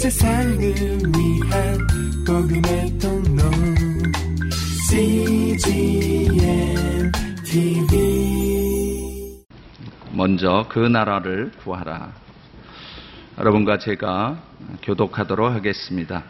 세상을 0.00 0.56
위한 0.56 1.78
복음의 2.26 2.98
통로 2.98 3.42
CGM 4.88 6.32
TV 7.44 9.44
먼저 10.12 10.64
그 10.70 10.78
나라를 10.78 11.52
구하라. 11.62 12.14
여러분과 13.38 13.76
제가 13.76 14.38
교독하도록 14.82 15.52
하겠습니다. 15.52 16.22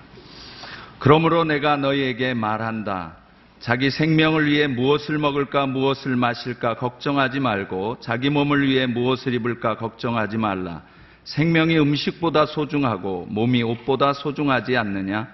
그러므로 0.99 1.45
내가 1.45 1.77
너희에게 1.77 2.35
말한다. 2.35 3.19
자기 3.61 3.93
생명을 3.93 4.47
위해 4.47 4.67
무엇을 4.67 5.19
먹을까 5.19 5.67
무엇을 5.67 6.17
마실까 6.17 6.75
걱정하지 6.75 7.39
말고 7.39 7.99
자기 8.01 8.31
몸을 8.31 8.67
위해 8.67 8.87
무엇을 8.87 9.33
입을까 9.33 9.77
걱정하지 9.77 10.39
말라. 10.39 10.83
생명이 11.25 11.79
음식보다 11.79 12.47
소중하고 12.47 13.27
몸이 13.29 13.63
옷보다 13.63 14.13
소중하지 14.13 14.77
않느냐? 14.77 15.29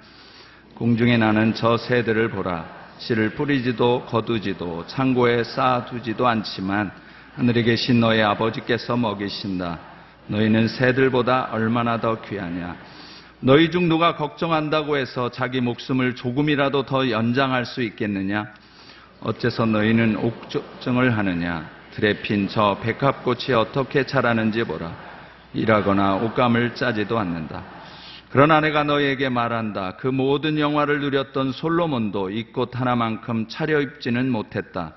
공중에 0.74 1.16
나는 1.16 1.54
저 1.54 1.76
새들을 1.76 2.30
보라. 2.30 2.76
씨를 2.98 3.30
뿌리지도 3.30 4.06
거두지도 4.06 4.86
창고에 4.86 5.44
쌓아두지도 5.44 6.26
않지만 6.26 6.90
하늘에 7.34 7.62
계신 7.62 8.00
너의 8.00 8.22
아버지께서 8.22 8.96
먹이신다. 8.96 9.78
너희는 10.28 10.68
새들보다 10.68 11.50
얼마나 11.52 12.00
더 12.00 12.20
귀하냐? 12.22 12.76
너희 13.40 13.70
중 13.70 13.88
누가 13.88 14.16
걱정한다고 14.16 14.96
해서 14.96 15.30
자기 15.30 15.60
목숨을 15.60 16.14
조금이라도 16.14 16.84
더 16.84 17.10
연장할 17.10 17.66
수 17.66 17.82
있겠느냐? 17.82 18.46
어째서 19.20 19.66
너희는 19.66 20.16
옥정을 20.16 21.16
하느냐? 21.16 21.68
들에 21.92 22.20
핀저 22.22 22.78
백합꽃이 22.82 23.52
어떻게 23.54 24.04
자라는지 24.04 24.64
보라. 24.64 25.05
일하거나 25.56 26.16
옷감을 26.16 26.74
짜지도 26.74 27.18
않는다. 27.18 27.62
그러나 28.30 28.60
내가 28.60 28.84
너에게 28.84 29.28
말한다. 29.28 29.96
그 29.96 30.06
모든 30.08 30.58
영화를 30.58 31.00
누렸던 31.00 31.52
솔로몬도 31.52 32.30
이 32.30 32.52
꽃 32.52 32.78
하나만큼 32.78 33.48
차려입지는 33.48 34.30
못했다. 34.30 34.92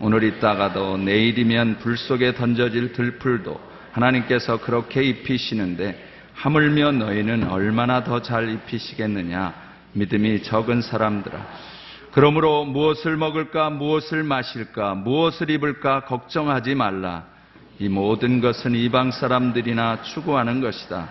오늘 0.00 0.22
있다가도 0.22 0.98
내일이면 0.98 1.78
불 1.78 1.96
속에 1.96 2.34
던져질 2.34 2.92
들풀도 2.92 3.60
하나님께서 3.92 4.60
그렇게 4.60 5.02
입히시는데 5.02 6.06
하물며 6.34 6.92
너희는 6.92 7.48
얼마나 7.50 8.04
더 8.04 8.22
잘 8.22 8.48
입히시겠느냐. 8.48 9.54
믿음이 9.94 10.42
적은 10.44 10.82
사람들아. 10.82 11.36
그러므로 12.12 12.64
무엇을 12.64 13.16
먹을까, 13.16 13.70
무엇을 13.70 14.22
마실까, 14.22 14.94
무엇을 14.94 15.50
입을까 15.50 16.04
걱정하지 16.04 16.74
말라. 16.76 17.24
이 17.80 17.88
모든 17.88 18.40
것은 18.40 18.74
이방 18.74 19.12
사람들이나 19.12 20.02
추구하는 20.02 20.60
것이다. 20.60 21.10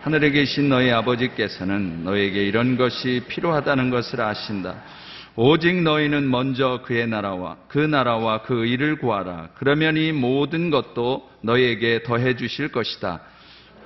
하늘에 0.00 0.30
계신 0.30 0.68
너희 0.68 0.90
아버지께서는 0.90 2.04
너에게 2.04 2.44
이런 2.44 2.76
것이 2.76 3.22
필요하다는 3.28 3.90
것을 3.90 4.20
아신다. 4.20 4.76
오직 5.34 5.82
너희는 5.82 6.30
먼저 6.30 6.80
그의 6.84 7.06
나라와 7.06 7.56
그 7.68 7.78
나라와 7.78 8.42
그 8.42 8.64
일을 8.64 8.96
구하라. 8.96 9.50
그러면 9.56 9.98
이 9.98 10.12
모든 10.12 10.70
것도 10.70 11.28
너희에게 11.42 12.04
더해 12.04 12.36
주실 12.36 12.68
것이다. 12.68 13.20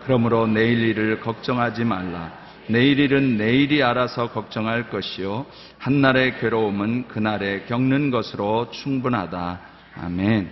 그러므로 0.05 0.47
내일 0.47 0.78
일을 0.81 1.20
걱정하지 1.20 1.84
말라. 1.84 2.33
내일 2.69 3.00
일은 3.00 3.37
내일이 3.37 3.83
알아서 3.83 4.31
걱정할 4.31 4.91
것이요. 4.91 5.47
한날의 5.78 6.39
괴로움은 6.39 7.09
그날에 7.09 7.65
겪는 7.67 8.12
것으로 8.12 8.70
충분하다. 8.70 9.61
아멘. 9.97 10.50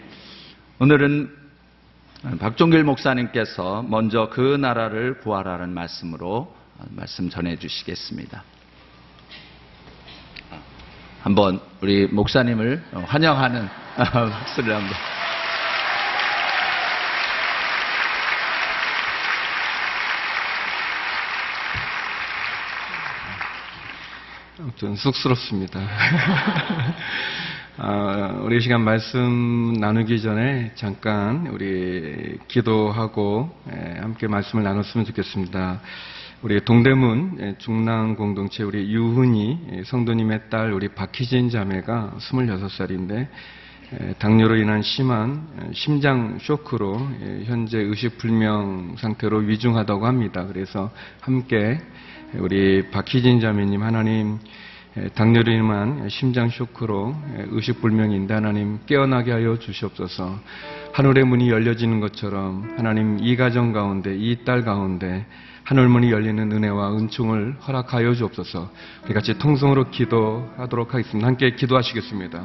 오늘은 0.80 1.37
박종길 2.22 2.82
목사님께서 2.82 3.82
먼저 3.82 4.28
그 4.28 4.40
나라를 4.40 5.20
구하라는 5.20 5.72
말씀으로 5.72 6.52
말씀 6.90 7.30
전해 7.30 7.56
주시겠습니다. 7.56 8.42
한번 11.22 11.60
우리 11.80 12.06
목사님을 12.08 12.82
환영하는 13.06 13.68
박수를 13.96 14.74
한번. 14.74 14.96
아무튼 24.58 24.96
쑥스럽습니다. 24.96 25.78
아, 28.38 28.40
우리 28.40 28.60
시간 28.60 28.82
말씀 28.82 29.74
나누기 29.80 30.22
전에 30.22 30.70
잠깐 30.76 31.48
우리 31.48 32.38
기도하고 32.46 33.50
예, 33.72 33.98
함께 33.98 34.28
말씀을 34.28 34.62
나눴으면 34.62 35.04
좋겠습니다. 35.06 35.80
우리 36.42 36.60
동대문 36.64 37.38
예, 37.40 37.54
중랑 37.58 38.14
공동체 38.14 38.62
우리 38.62 38.92
유훈이 38.92 39.58
예, 39.72 39.82
성도님의 39.84 40.50
딸 40.50 40.72
우리 40.72 40.88
박희진 40.88 41.50
자매가 41.50 42.14
26살인데 42.18 43.28
당뇨로 44.18 44.56
인한 44.56 44.82
심한 44.82 45.72
심장 45.72 46.38
쇼크로 46.40 46.96
현재 47.44 47.78
의식 47.78 48.18
불명 48.18 48.94
상태로 48.98 49.38
위중하다고 49.38 50.06
합니다. 50.06 50.46
그래서 50.46 50.90
함께 51.20 51.78
우리 52.34 52.88
박희진 52.90 53.40
자매님 53.40 53.82
하나님 53.82 54.38
예, 54.44 54.67
당뇨로 55.14 55.52
인한 55.52 56.08
심장 56.08 56.48
쇼크로 56.48 57.14
예, 57.38 57.46
의식불명인데 57.50 58.34
하나님 58.34 58.78
깨어나게 58.86 59.32
하여 59.32 59.58
주시옵소서. 59.58 60.38
하늘의 60.92 61.24
문이 61.24 61.50
열려지는 61.50 62.00
것처럼 62.00 62.74
하나님 62.76 63.18
이 63.20 63.36
가정 63.36 63.72
가운데 63.72 64.16
이 64.16 64.36
딸 64.44 64.62
가운데 64.64 65.26
하늘문이 65.64 66.10
열리는 66.10 66.50
은혜와 66.50 66.96
은총을 66.96 67.56
허락하여 67.66 68.14
주옵소서. 68.14 68.70
우리 69.04 69.12
같이 69.14 69.38
통성으로 69.38 69.90
기도하도록 69.90 70.94
하겠습니다. 70.94 71.26
함께 71.26 71.50
기도하시겠습니다. 71.54 72.42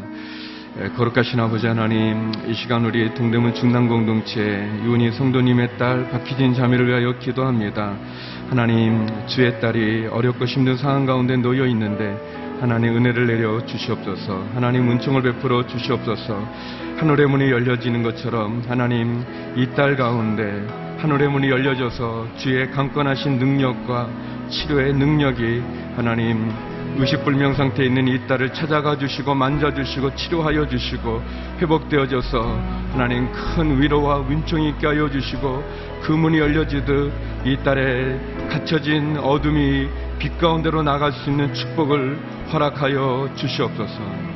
예, 0.82 0.90
거룩하신 0.90 1.40
아버지 1.40 1.68
하나님 1.68 2.32
이 2.48 2.54
시간 2.54 2.84
우리 2.86 3.14
동대문 3.14 3.54
중남공동체 3.54 4.82
유은희 4.84 5.12
성도님의 5.12 5.78
딸 5.78 6.10
박희진 6.10 6.54
자매를 6.56 6.88
위하여 6.88 7.18
기도합니다. 7.20 7.96
하나님 8.50 9.08
주의 9.28 9.60
딸이 9.62 10.08
어렵고 10.08 10.46
힘든 10.46 10.76
상황 10.78 11.06
가운데 11.06 11.38
놓여 11.38 11.66
있는데 11.68 12.42
하나님 12.60 12.96
은혜를 12.96 13.28
내려 13.28 13.66
주시옵소서. 13.66 14.46
하나님 14.54 14.90
은총을 14.90 15.22
베풀어 15.22 15.66
주시옵소서. 15.68 16.48
하늘의 16.98 17.28
문이 17.28 17.52
열려지는 17.52 18.04
것처럼 18.04 18.64
하나님 18.68 19.24
이 19.58 19.68
딸 19.76 19.96
가운데 19.96 20.66
하늘의 21.00 21.30
문이 21.30 21.50
열려져서 21.50 22.28
주의 22.38 22.70
강권하신 22.72 23.38
능력과 23.38 24.08
치료의 24.50 24.94
능력이 24.94 25.62
하나님 25.98 26.50
의식불명 26.96 27.56
상태에 27.56 27.88
있는 27.88 28.08
이 28.08 28.26
딸을 28.28 28.54
찾아가 28.54 28.96
주시고 28.98 29.34
만져주시고 29.34 30.16
치료하여 30.16 30.68
주시고 30.68 31.22
회복되어져서 31.60 32.40
하나님 32.94 33.30
큰 33.32 33.82
위로와 33.82 34.22
은총이 34.30 34.70
있게 34.70 34.88
하여 34.88 35.10
주시고 35.10 35.64
그 36.04 36.12
문이 36.12 36.38
열려지듯 36.38 37.12
이 37.46 37.58
딸의 37.64 38.20
갇혀진 38.50 39.18
어둠이 39.18 39.90
빛 40.20 40.38
가운데로 40.38 40.84
나갈 40.84 41.12
수 41.12 41.30
있는 41.30 41.54
축복을 41.54 42.18
허락하여 42.52 43.30
주시옵소서. 43.36 44.34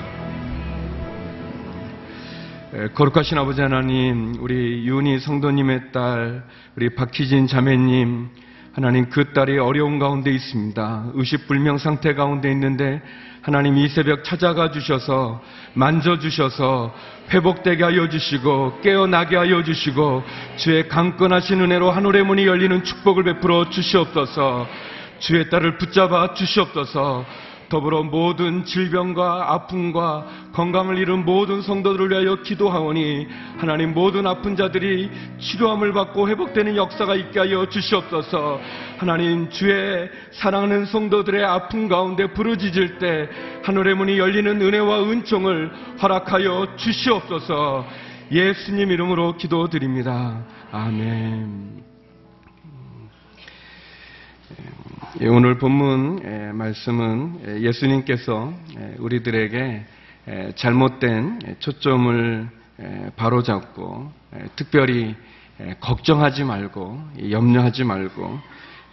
거룩하신 2.94 3.38
아버지 3.38 3.62
하나님, 3.62 4.36
우리 4.40 4.88
윤희 4.88 5.20
성도님의 5.20 5.92
딸, 5.92 6.44
우리 6.76 6.94
박희진 6.94 7.48
자매님, 7.48 8.28
하나님 8.74 9.10
그 9.10 9.34
딸이 9.34 9.58
어려운 9.58 9.98
가운데 9.98 10.30
있습니다. 10.30 11.12
의식불명 11.14 11.78
상태 11.78 12.14
가운데 12.14 12.52
있는데 12.52 13.02
하나님 13.48 13.78
이 13.78 13.88
새벽 13.88 14.26
찾아가 14.26 14.72
주셔서 14.72 15.42
만져 15.74 16.20
주셔서 16.20 16.94
회복되게 17.30 17.82
하여 17.82 18.10
주시고 18.10 18.82
깨어나게 18.82 19.38
하여 19.38 19.64
주시고 19.64 20.22
주의 20.58 20.86
강건하신 20.90 21.62
은혜로 21.62 21.90
하늘의 21.90 22.26
문이 22.26 22.46
열리는 22.46 22.84
축복을 22.84 23.24
베풀어 23.24 23.70
주시옵소서. 23.70 24.68
주의 25.20 25.50
딸을 25.50 25.78
붙잡아 25.78 26.34
주시옵소서 26.34 27.26
더불어 27.70 28.04
모든 28.04 28.64
질병과 28.66 29.54
아픔과 29.54 30.26
건강을 30.54 30.98
잃은 30.98 31.26
모든 31.26 31.62
성도들을 31.62 32.12
위하여 32.12 32.42
기도하오니 32.42 33.28
하나님 33.58 33.94
모든 33.94 34.26
아픈 34.26 34.56
자들이 34.56 35.10
치료함을 35.40 35.94
받고 35.94 36.30
회복되는 36.30 36.76
역사가 36.76 37.16
있게 37.16 37.40
하여 37.40 37.68
주시옵소서 37.68 38.60
하나님 38.98 39.50
주의 39.50 40.10
사랑하는 40.32 40.86
성도들의 40.86 41.44
아픔 41.44 41.88
가운데 41.88 42.28
부르짖을 42.28 43.00
때 43.00 43.30
하늘의 43.64 43.96
문이 43.96 44.18
열리는 44.18 44.62
은혜와 44.62 45.04
은총을 45.04 45.72
허락하여 46.02 46.76
주시옵소서 46.78 47.86
예수님 48.32 48.92
이름으로 48.92 49.38
기도드립니다. 49.38 50.44
아멘. 50.72 51.87
오늘 55.20 55.58
본문 55.58 56.22
예, 56.26 56.52
말씀은 56.52 57.40
예, 57.48 57.62
예수님께서 57.62 58.54
우리들에게 59.00 59.86
잘못된 60.56 61.56
초점을 61.58 62.48
바로잡고 63.16 64.12
특별히 64.56 65.16
걱정하지 65.80 66.44
말고 66.44 67.02
염려하지 67.32 67.84
말고 67.86 68.40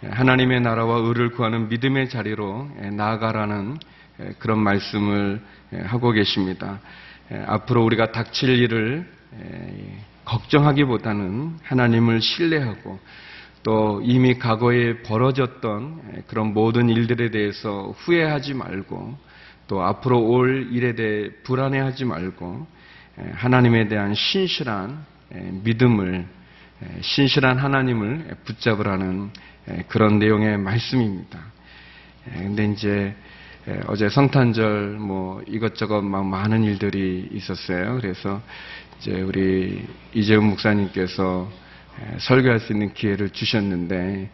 하나님의 0.09 0.61
나라와 0.61 0.97
의를 0.97 1.29
구하는 1.29 1.69
믿음의 1.69 2.09
자리로 2.09 2.71
나아가라는 2.93 3.77
그런 4.39 4.59
말씀을 4.59 5.41
하고 5.83 6.11
계십니다. 6.11 6.79
앞으로 7.45 7.83
우리가 7.83 8.11
닥칠 8.11 8.49
일을 8.49 9.07
걱정하기보다는 10.23 11.59
하나님을 11.63 12.21
신뢰하고 12.21 12.99
또 13.65 13.99
이미 14.03 14.37
과거에 14.37 15.01
벌어졌던 15.01 16.25
그런 16.27 16.53
모든 16.53 16.87
일들에 16.87 17.31
대해서 17.31 17.95
후회하지 17.97 18.53
말고 18.53 19.17
또 19.67 19.81
앞으로 19.81 20.21
올 20.23 20.69
일에 20.71 20.93
대해 20.93 21.31
불안해하지 21.41 22.05
말고 22.05 22.67
하나님에 23.33 23.87
대한 23.87 24.13
신실한 24.13 25.03
믿음을 25.63 26.27
신실한 27.01 27.57
하나님을 27.57 28.35
붙잡으라는 28.45 29.31
그런 29.87 30.19
내용의 30.19 30.59
말씀입니다. 30.59 31.39
근데 32.33 32.65
이제 32.65 33.15
어제 33.87 34.09
성탄절 34.09 34.97
뭐 34.99 35.41
이것저것 35.47 36.03
막 36.03 36.23
많은 36.23 36.63
일들이 36.63 37.29
있었어요. 37.31 37.97
그래서 37.99 38.43
이제 38.99 39.21
우리 39.21 39.87
이재훈 40.13 40.45
목사님께서 40.49 41.64
설교할 42.19 42.59
수 42.59 42.73
있는 42.73 42.93
기회를 42.93 43.29
주셨는데 43.29 44.29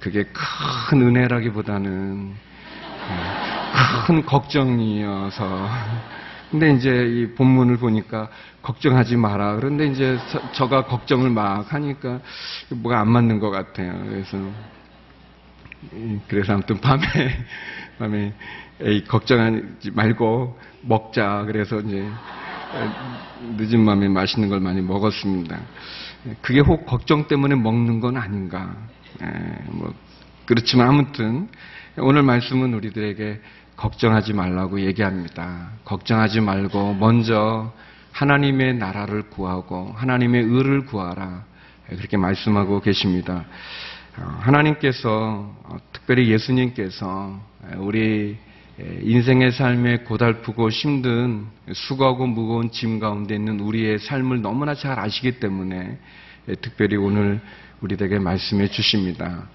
그게 0.00 0.24
큰 0.88 1.02
은혜라기보다는 1.02 2.34
큰 4.06 4.26
걱정이어서 4.26 5.68
근데 6.52 6.70
이제 6.74 6.90
이 6.90 7.34
본문을 7.34 7.78
보니까 7.78 8.28
걱정하지 8.60 9.16
마라. 9.16 9.56
그런데 9.56 9.86
이제 9.86 10.18
저, 10.52 10.68
가 10.68 10.84
걱정을 10.84 11.30
막 11.30 11.72
하니까 11.72 12.20
뭐가 12.68 13.00
안 13.00 13.10
맞는 13.10 13.40
것 13.40 13.50
같아요. 13.50 14.04
그래서 14.06 14.38
그래서 16.28 16.52
아무튼 16.52 16.78
밤에 16.78 17.02
밤에 17.98 18.34
에이 18.82 19.04
걱정하지 19.04 19.92
말고 19.92 20.58
먹자. 20.82 21.44
그래서 21.46 21.80
이제 21.80 22.06
늦은 23.56 23.86
밤에 23.86 24.08
맛있는 24.08 24.50
걸 24.50 24.60
많이 24.60 24.82
먹었습니다. 24.82 25.58
그게 26.40 26.60
혹 26.60 26.86
걱정 26.86 27.26
때문에 27.28 27.54
먹는 27.54 28.00
건 28.00 28.16
아닌가. 28.16 28.76
뭐 29.70 29.94
그렇지만 30.46 30.88
아무튼 30.88 31.48
오늘 31.98 32.22
말씀은 32.22 32.74
우리들에게 32.74 33.40
걱정하지 33.76 34.32
말라고 34.32 34.80
얘기합니다. 34.80 35.70
걱정하지 35.84 36.40
말고 36.40 36.94
먼저 36.94 37.72
하나님의 38.12 38.74
나라를 38.74 39.30
구하고 39.30 39.92
하나님의 39.96 40.42
의를 40.42 40.86
구하라. 40.86 41.44
그렇게 41.88 42.16
말씀하고 42.16 42.80
계십니다. 42.80 43.44
어, 44.18 44.22
하나님께서 44.40 45.54
어, 45.64 45.76
특별히 45.92 46.30
예수님께서 46.30 47.40
우리 47.78 48.38
인생의 49.02 49.52
삶에 49.52 49.98
고달프고 49.98 50.70
힘든 50.70 51.46
수고하고 51.72 52.26
무거운 52.26 52.70
짐 52.70 52.98
가운데 52.98 53.34
있는 53.34 53.60
우리의 53.60 53.98
삶을 53.98 54.42
너무나 54.42 54.74
잘 54.74 54.98
아시기 54.98 55.38
때문에 55.38 55.98
특별히 56.60 56.96
오늘 56.96 57.40
우리에게 57.80 58.18
말씀해 58.18 58.68
주십니다. 58.68 59.48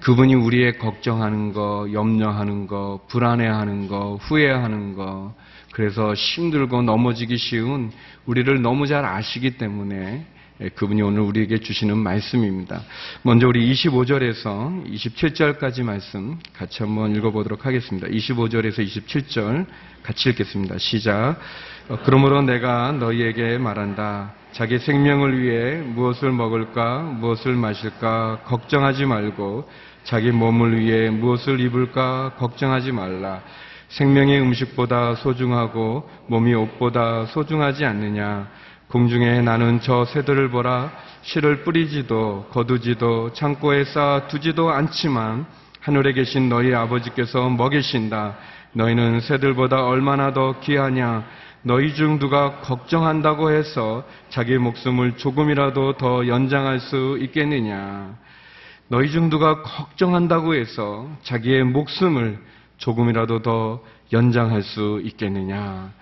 그분이 0.00 0.34
우리의 0.34 0.78
걱정하는 0.78 1.52
거, 1.52 1.86
염려하는 1.92 2.66
거, 2.66 3.04
불안해하는 3.08 3.88
거, 3.88 4.16
후회하는 4.22 4.94
거, 4.94 5.34
그래서 5.72 6.14
힘들고 6.14 6.82
넘어지기 6.82 7.36
쉬운 7.36 7.92
우리를 8.24 8.62
너무 8.62 8.86
잘 8.86 9.04
아시기 9.04 9.58
때문에 9.58 10.24
그분이 10.74 11.02
오늘 11.02 11.20
우리에게 11.20 11.58
주시는 11.58 11.98
말씀입니다. 11.98 12.80
먼저 13.20 13.46
우리 13.46 13.70
25절에서 13.74 14.90
27절까지 14.90 15.82
말씀 15.82 16.38
같이 16.54 16.82
한번 16.82 17.14
읽어보도록 17.14 17.66
하겠습니다. 17.66 18.08
25절에서 18.08 18.78
27절 18.78 19.66
같이 20.02 20.30
읽겠습니다. 20.30 20.78
시작. 20.78 21.36
그러므로 22.04 22.40
내가 22.40 22.92
너희에게 22.92 23.58
말한다. 23.58 24.32
자기 24.52 24.78
생명을 24.78 25.42
위해 25.42 25.82
무엇을 25.82 26.32
먹을까, 26.32 27.02
무엇을 27.02 27.52
마실까 27.54 28.44
걱정하지 28.46 29.04
말고 29.04 29.68
자기 30.04 30.30
몸을 30.30 30.80
위해 30.80 31.10
무엇을 31.10 31.60
입을까 31.60 32.32
걱정하지 32.38 32.92
말라. 32.92 33.42
생명의 33.88 34.40
음식보다 34.40 35.16
소중하고 35.16 36.08
몸이 36.28 36.54
옷보다 36.54 37.26
소중하지 37.26 37.84
않느냐. 37.84 38.48
공중에 38.88 39.40
나는 39.42 39.80
저 39.80 40.04
새들을 40.04 40.50
보라. 40.50 40.92
실을 41.22 41.64
뿌리지도 41.64 42.46
거두지도 42.50 43.32
창고에 43.32 43.84
쌓아 43.84 44.28
두지도 44.28 44.70
않지만 44.70 45.44
하늘에 45.80 46.12
계신 46.12 46.48
너희 46.48 46.72
아버지께서 46.72 47.48
먹이신다. 47.50 48.36
너희는 48.72 49.20
새들보다 49.20 49.84
얼마나 49.84 50.32
더 50.32 50.60
귀하냐. 50.60 51.24
너희 51.62 51.94
중 51.94 52.20
누가 52.20 52.60
걱정한다고 52.60 53.50
해서 53.50 54.04
자기 54.28 54.56
목숨을 54.56 55.16
조금이라도 55.16 55.94
더 55.94 56.28
연장할 56.28 56.78
수 56.78 57.18
있겠느냐? 57.22 58.16
너희 58.88 59.10
중 59.10 59.30
누가 59.30 59.62
걱정한다고 59.62 60.54
해서 60.54 61.08
자기의 61.24 61.64
목숨을 61.64 62.38
조금이라도 62.78 63.42
더 63.42 63.80
연장할 64.12 64.62
수 64.62 65.00
있겠느냐? 65.02 65.92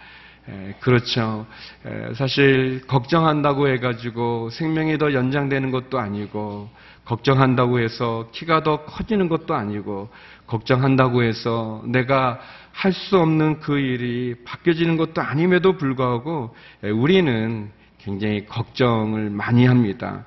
에, 0.49 0.75
그렇죠. 0.81 1.47
에, 1.87 2.15
사실 2.15 2.87
걱정한다고 2.87 3.69
해가지고 3.69 4.51
생명이 4.51 4.99
더 4.99 5.13
연장되는 5.13 5.71
것도 5.71 5.99
아니고 5.99 6.69
걱정한다고 7.05 7.81
해서 7.81 8.29
키가 8.33 8.63
더 8.63 8.85
커지는 8.85 9.29
것도 9.29 9.55
아니고 9.55 10.09
걱정한다고 10.47 11.23
해서 11.23 11.83
내가 11.87 12.41
할 12.73 12.93
수 12.93 13.19
없는 13.19 13.61
그 13.61 13.79
일이 13.79 14.35
바뀌어지는 14.45 14.97
것도 14.97 15.23
아님에도 15.23 15.77
불구하고 15.77 16.55
우리는 16.83 17.71
굉장히 17.99 18.45
걱정을 18.47 19.31
많이 19.31 19.65
합니다. 19.65 20.25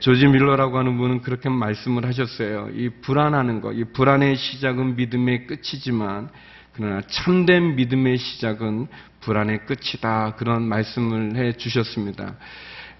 조지 0.00 0.26
밀러라고 0.26 0.78
하는 0.78 0.96
분은 0.96 1.22
그렇게 1.22 1.48
말씀을 1.48 2.06
하셨어요. 2.06 2.70
이 2.74 2.88
불안하는 3.02 3.60
것, 3.60 3.72
이 3.72 3.84
불안의 3.84 4.36
시작은 4.36 4.96
믿음의 4.96 5.46
끝이지만 5.46 6.30
그러나 6.72 7.00
참된 7.08 7.76
믿음의 7.76 8.18
시작은 8.18 8.88
불안의 9.20 9.66
끝이다. 9.66 10.34
그런 10.36 10.62
말씀을 10.62 11.36
해 11.36 11.52
주셨습니다. 11.52 12.36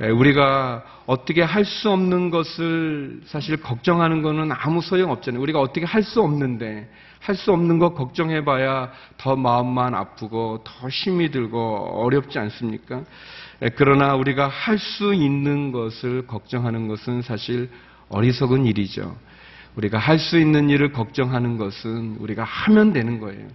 우리가 0.01 0.85
어떻게 1.07 1.43
할 1.43 1.65
수 1.65 1.91
없는 1.91 2.31
것을 2.31 3.21
사실 3.27 3.57
걱정하는 3.57 4.23
것은 4.23 4.51
아무 4.53 4.83
소용 4.83 5.11
없잖아요. 5.11 5.41
우리가 5.43 5.61
어떻게 5.61 5.87
할 5.87 6.03
수 6.03 6.21
없는데 6.21 6.89
할 7.21 7.35
수 7.35 7.53
없는 7.53 7.79
거 7.79 7.95
걱정해봐야 7.95 8.93
더 9.17 9.37
마음만 9.37 9.95
아프고 9.95 10.63
더 10.65 10.89
힘이 10.89 11.31
들고 11.31 12.03
어렵지 12.05 12.39
않습니까? 12.39 13.03
그러나 13.77 14.15
우리가 14.15 14.49
할 14.49 14.79
수 14.79 15.15
있는 15.15 15.73
것을 15.73 16.27
걱정하는 16.27 16.89
것은 16.89 17.23
사실 17.23 17.71
어리석은 18.11 18.67
일이죠. 18.67 19.17
우리가 19.77 19.99
할 19.99 20.19
수 20.19 20.39
있는 20.39 20.71
일을 20.71 20.93
걱정하는 20.93 21.57
것은 21.57 22.17
우리가 22.21 22.45
하면 22.45 22.93
되는 22.93 23.19
거예요. 23.19 23.49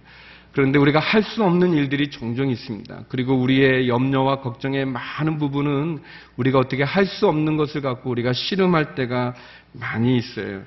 그런데 0.52 0.78
우리가 0.78 1.00
할 1.00 1.22
수 1.22 1.42
없는 1.42 1.72
일들이 1.72 2.10
종종 2.10 2.50
있습니다. 2.50 3.04
그리고 3.08 3.34
우리의 3.34 3.88
염려와 3.88 4.40
걱정의 4.40 4.84
많은 4.84 5.38
부분은 5.38 5.98
우리가 6.36 6.58
어떻게 6.58 6.82
할 6.82 7.06
수 7.06 7.26
없는 7.26 7.56
것을 7.56 7.80
갖고 7.80 8.10
우리가 8.10 8.32
씨름할 8.32 8.94
때가 8.94 9.34
많이 9.72 10.16
있어요. 10.18 10.62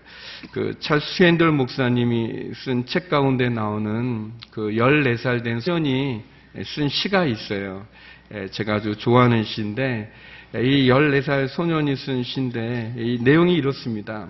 그 0.52 0.76
찰스 0.80 1.16
슈엔들 1.16 1.52
목사님이 1.52 2.52
쓴 2.56 2.86
책 2.88 3.10
가운데 3.10 3.50
나오는 3.50 4.32
그 4.52 4.70
14살 4.72 5.44
된 5.44 5.60
소년이 5.60 6.24
쓴 6.64 6.90
시가 6.90 7.26
있어요. 7.26 7.86
예, 8.34 8.48
제가 8.48 8.76
아주 8.76 8.96
좋아하는 8.96 9.44
시인데 9.44 10.12
이 10.56 10.88
14살 10.90 11.48
소년이 11.48 11.96
쓴 11.96 12.24
시인데 12.24 12.96
이 12.98 13.20
내용이 13.22 13.54
이렇습니다. 13.54 14.28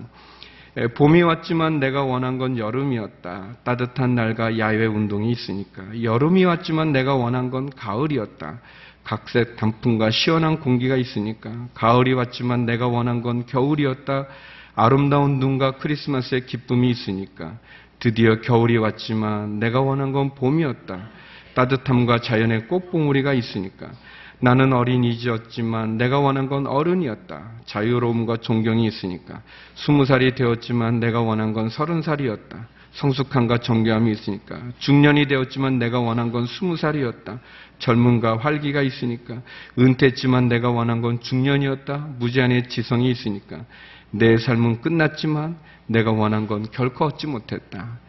예, 0.78 0.88
봄이 0.88 1.22
왔지만 1.22 1.80
내가 1.80 2.04
원한 2.04 2.38
건 2.38 2.58
여름이었다. 2.58 3.60
따뜻한 3.64 4.14
날과 4.14 4.58
야외 4.60 4.86
운동이 4.86 5.32
있으니까. 5.32 6.04
여름이 6.04 6.44
왔지만 6.44 6.92
내가 6.92 7.16
원한 7.16 7.50
건 7.50 7.70
가을이었다. 7.70 8.60
각색 9.06 9.56
단풍과 9.56 10.12
시원한 10.12 10.60
공기가 10.60 10.98
있으니까. 10.98 11.70
가을이 11.76 12.12
왔지만 12.12 12.66
내가 12.66 12.88
원한 12.88 13.22
건 13.22 13.46
겨울이었다. 13.46 14.28
아름다운 14.76 15.40
눈과 15.40 15.78
크리스마스의 15.78 16.46
기쁨이 16.46 16.90
있으니까. 16.90 17.58
드디어 18.00 18.42
겨울이 18.42 18.76
왔지만 18.76 19.60
내가 19.60 19.80
원한 19.80 20.12
건 20.12 20.36
봄이었다. 20.36 21.08
따뜻함과 21.54 22.20
자연의 22.20 22.68
꽃봉우리가 22.68 23.32
있으니까. 23.32 23.92
나는 24.40 24.74
어린이지였지만 24.74 25.98
내가 25.98 26.20
원한 26.20 26.48
건 26.48 26.68
어른이었다. 26.68 27.52
자유로움과 27.66 28.38
존경이 28.38 28.86
있으니까. 28.88 29.42
스무 29.76 30.06
살이 30.06 30.36
되었지만 30.36 31.00
내가 31.00 31.22
원한 31.22 31.54
건 31.54 31.70
서른 31.70 32.02
살이었다. 32.02 32.68
성숙함과 32.92 33.58
정교함이 33.60 34.12
있으니까. 34.12 34.58
중년이 34.80 35.28
되었지만 35.28 35.80
내가 35.80 36.00
원한 36.00 36.32
건 36.32 36.46
스무 36.48 36.78
살이었다. 36.78 37.40
젊음과 37.80 38.38
활기가 38.38 38.82
있으니까. 38.82 39.42
은퇴했지만 39.78 40.48
내가 40.48 40.70
원한 40.70 41.02
건 41.02 41.20
중년이었다. 41.20 42.16
무제한의 42.20 42.70
지성이 42.70 43.12
있으니까. 43.12 43.66
내 44.12 44.38
삶은 44.38 44.82
끝났지만 44.82 45.58
내가 45.88 46.12
원한 46.12 46.48
건 46.48 46.68
결코 46.72 47.06
얻지 47.06 47.28
못했다. 47.28 48.00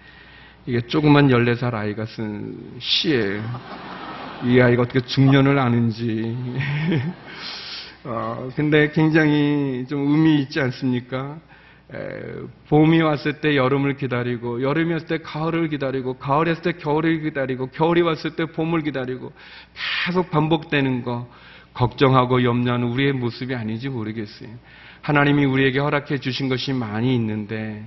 이게 0.66 0.80
조그만 0.80 1.28
14살 1.28 1.74
아이가 1.74 2.06
쓴 2.06 2.56
시예요. 2.78 3.42
이 4.44 4.60
아이가 4.60 4.82
어떻게 4.82 5.00
중년을 5.00 5.58
아는지. 5.58 6.36
어, 8.04 8.50
근데 8.54 8.90
굉장히 8.92 9.86
좀 9.88 10.06
의미 10.08 10.42
있지 10.42 10.60
않습니까? 10.60 11.38
에, 11.94 11.96
봄이 12.68 13.00
왔을 13.00 13.40
때 13.40 13.56
여름을 13.56 13.96
기다리고, 13.96 14.62
여름이 14.62 14.92
왔을 14.92 15.06
때 15.06 15.18
가을을 15.18 15.68
기다리고, 15.68 16.14
가을이 16.18 16.50
왔을 16.50 16.62
때 16.62 16.72
겨울을 16.72 17.22
기다리고, 17.22 17.68
겨울이 17.68 18.02
왔을 18.02 18.36
때 18.36 18.44
봄을 18.44 18.82
기다리고, 18.82 19.32
계속 20.04 20.30
반복되는 20.30 21.02
거, 21.02 21.28
걱정하고 21.72 22.42
염려하는 22.42 22.88
우리의 22.88 23.12
모습이 23.12 23.54
아닌지 23.54 23.88
모르겠어요. 23.88 24.50
하나님이 25.02 25.44
우리에게 25.44 25.78
허락해 25.78 26.18
주신 26.18 26.48
것이 26.48 26.72
많이 26.72 27.14
있는데, 27.14 27.86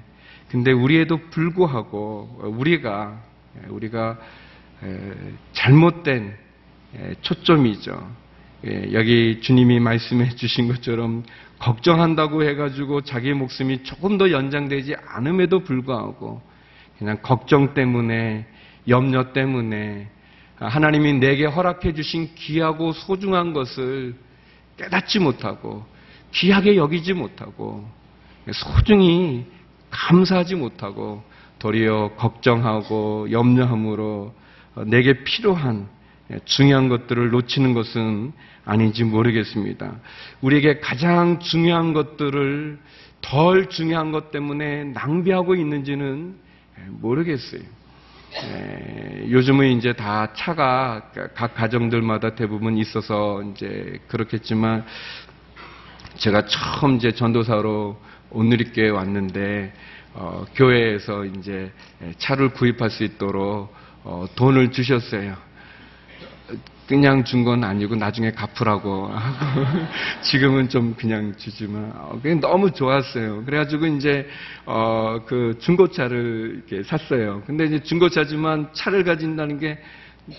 근데 0.50 0.72
우리에도 0.72 1.18
불구하고, 1.30 2.42
우리가, 2.58 3.22
우리가 3.68 4.18
잘못된 5.54 6.38
초점이죠. 7.22 8.16
예, 8.68 8.92
여기 8.92 9.40
주님이 9.40 9.80
말씀해 9.80 10.36
주신 10.36 10.68
것처럼 10.68 11.24
걱정한다고 11.60 12.44
해가지고 12.44 13.02
자기 13.02 13.34
목숨이 13.34 13.84
조금 13.84 14.18
더 14.18 14.32
연장되지 14.32 14.96
않음에도 15.08 15.60
불구하고 15.60 16.42
그냥 16.98 17.20
걱정 17.22 17.74
때문에 17.74 18.46
염려 18.90 19.32
때문에 19.32 20.10
하나님이 20.58 21.14
내게 21.14 21.46
허락해 21.46 21.94
주신 21.94 22.36
귀하고 22.36 22.92
소중한 22.92 23.54
것을 23.54 24.16
깨닫지 24.76 25.20
못하고 25.20 25.86
귀하게 26.34 26.76
여기지 26.76 27.14
못하고 27.14 27.88
소중히 28.52 29.46
감사하지 29.90 30.56
못하고 30.56 31.24
도리어 31.60 32.12
걱정하고 32.18 33.32
염려함으로 33.32 34.34
내게 34.86 35.24
필요한 35.24 35.88
중요한 36.46 36.90
것들을 36.90 37.32
놓치는 37.32 37.74
것은 37.74 38.34
아닌지 38.66 39.04
모르겠습니다. 39.04 39.96
우리에게 40.42 40.80
가장 40.80 41.40
중요한 41.40 41.94
것들을 41.94 42.78
덜 43.22 43.68
중요한 43.70 44.12
것 44.12 44.32
때문에 44.32 44.86
낭비하고 44.86 45.56
있는지는 45.56 46.36
모르겠어요. 46.90 47.62
요즘은 49.30 49.78
이제 49.78 49.94
다 49.94 50.34
차가 50.34 51.12
각 51.34 51.56
가정들마다 51.56 52.36
대부분 52.36 52.78
있어서 52.78 53.42
이제 53.44 54.00
그렇겠지만 54.08 54.86
제가 56.18 56.46
처음 56.46 56.98
이제 56.98 57.12
전도사로 57.12 58.00
오늘리교회 58.32 58.90
왔는데 58.90 59.74
어, 60.14 60.46
교회에서 60.56 61.26
이제 61.26 61.72
차를 62.18 62.50
구입할 62.50 62.90
수 62.90 63.04
있도록 63.04 63.74
어, 64.10 64.26
돈을 64.36 64.72
주셨어요. 64.72 65.36
그냥 66.88 67.24
준 67.24 67.44
건 67.44 67.64
아니고 67.64 67.96
나중에 67.96 68.32
갚으라고 68.32 69.12
지금은 70.24 70.70
좀 70.70 70.96
그냥 70.96 71.36
주지만 71.38 71.92
어, 71.96 72.20
그냥 72.20 72.40
너무 72.40 72.72
좋았어요. 72.72 73.46
그래가지고 73.46 73.86
이제 73.86 74.28
어, 74.66 75.20
그 75.28 75.56
중고차를 75.60 76.64
이렇게 76.68 76.82
샀어요. 76.84 77.44
근데 77.46 77.66
이제 77.66 77.84
중고차지만 77.84 78.70
차를 78.74 79.04
가진다는 79.04 79.60
게 79.60 79.78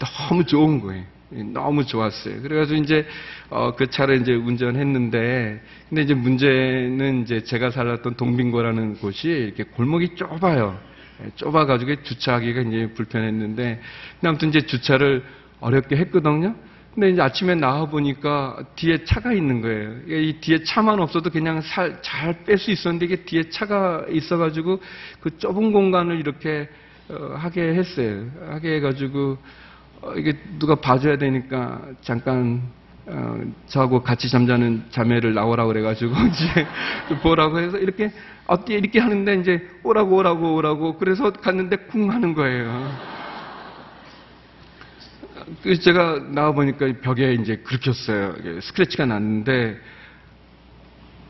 너무 0.01 0.45
좋은 0.45 0.81
거예요. 0.81 1.05
너무 1.53 1.87
좋았어요. 1.87 2.43
그래가지고 2.43 2.83
이제 2.83 3.07
어, 3.51 3.77
그 3.77 3.87
차를 3.89 4.21
이제 4.21 4.33
운전했는데 4.35 5.63
근데 5.89 6.03
이제 6.03 6.15
문제는 6.15 7.23
이제 7.23 7.45
제가 7.45 7.71
살았던 7.71 8.17
동빙고라는 8.17 8.97
곳이 8.97 9.29
이렇게 9.29 9.63
골목이 9.63 10.17
좁아요. 10.17 10.77
예, 11.25 11.31
좁아가지고 11.37 12.03
주차하기가 12.03 12.61
이제 12.63 12.93
불편했는데 12.95 13.81
아무튼 14.25 14.49
이제 14.49 14.61
주차를 14.63 15.25
어렵게 15.61 15.97
했거든요. 15.97 16.55
근데 16.95 17.11
이제 17.11 17.23
아침에 17.23 17.55
나와 17.55 17.87
보니까 17.87 18.59
뒤에 18.75 19.05
차가 19.05 19.33
있는 19.33 19.61
거예요. 19.61 19.93
이 20.09 20.39
뒤에 20.41 20.65
차만 20.65 20.99
없어도 20.99 21.31
그냥 21.31 21.63
잘 22.03 22.45
뺄 22.45 22.59
수 22.59 22.71
있었는데 22.73 23.07
이게 23.07 23.17
뒤에 23.17 23.49
차가 23.51 24.05
있어가지고 24.11 24.81
그 25.21 25.39
좁은 25.39 25.73
공간을 25.73 26.19
이렇게 26.19 26.69
어, 27.09 27.35
하게 27.37 27.75
했어요. 27.75 28.27
하게 28.49 28.77
해가지고 28.77 29.39
어, 30.03 30.15
이게 30.17 30.37
누가 30.59 30.75
봐줘야 30.75 31.17
되니까 31.17 31.81
잠깐 32.03 32.63
어, 33.13 33.41
저하고 33.67 34.03
같이 34.03 34.31
잠자는 34.31 34.85
자매를 34.91 35.35
나오라고 35.35 35.69
그래가지고 35.69 36.13
이제 36.31 36.67
보라고 37.23 37.59
해서 37.59 37.77
이렇게 37.77 38.13
어떻게 38.47 38.75
이렇게 38.75 39.01
하는데 39.01 39.35
이제 39.35 39.69
오라고 39.83 40.17
오라고 40.17 40.55
오라고 40.55 40.97
그래서 40.97 41.33
갔는데 41.33 41.77
쿵 41.77 42.11
하는 42.11 42.35
거예요. 42.35 43.21
그래서 45.63 45.83
제가 45.83 46.21
나와 46.31 46.53
보니까 46.53 46.87
벽에 47.03 47.35
이제 47.35 47.57
긁혔어요. 47.57 48.61
스크래치가 48.61 49.07
났는데 49.07 49.81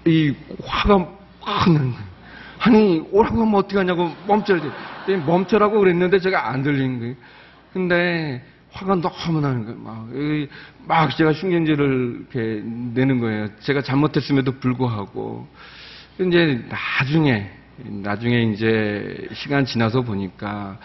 이 0.05 0.35
화가 0.63 1.09
확 1.41 1.73
나는 1.73 1.93
거예요. 1.93 2.11
아니 2.59 3.09
오라고 3.11 3.41
하면 3.41 3.55
어떻게 3.55 3.79
하냐고 3.79 4.11
멈춰야지. 4.27 4.71
멈춰라고 5.27 5.79
그랬는데 5.79 6.19
제가 6.19 6.51
안 6.51 6.63
들리는 6.63 6.99
거예요. 6.99 7.15
근데 7.73 8.45
화가 8.73 8.97
너무 8.97 9.41
나는 9.41 9.65
거예요. 9.65 9.79
막, 9.81 10.09
막 10.87 11.17
제가 11.17 11.33
신경질을 11.33 12.27
이렇게 12.33 12.63
내는 12.65 13.19
거예요. 13.21 13.49
제가 13.61 13.83
잘못했음에도 13.83 14.59
불구하고. 14.59 15.47
이제 16.21 16.65
나중에, 16.69 17.51
나중에 17.79 18.43
이제 18.53 19.29
시간 19.33 19.65
지나서 19.65 20.03
보니까 20.03 20.79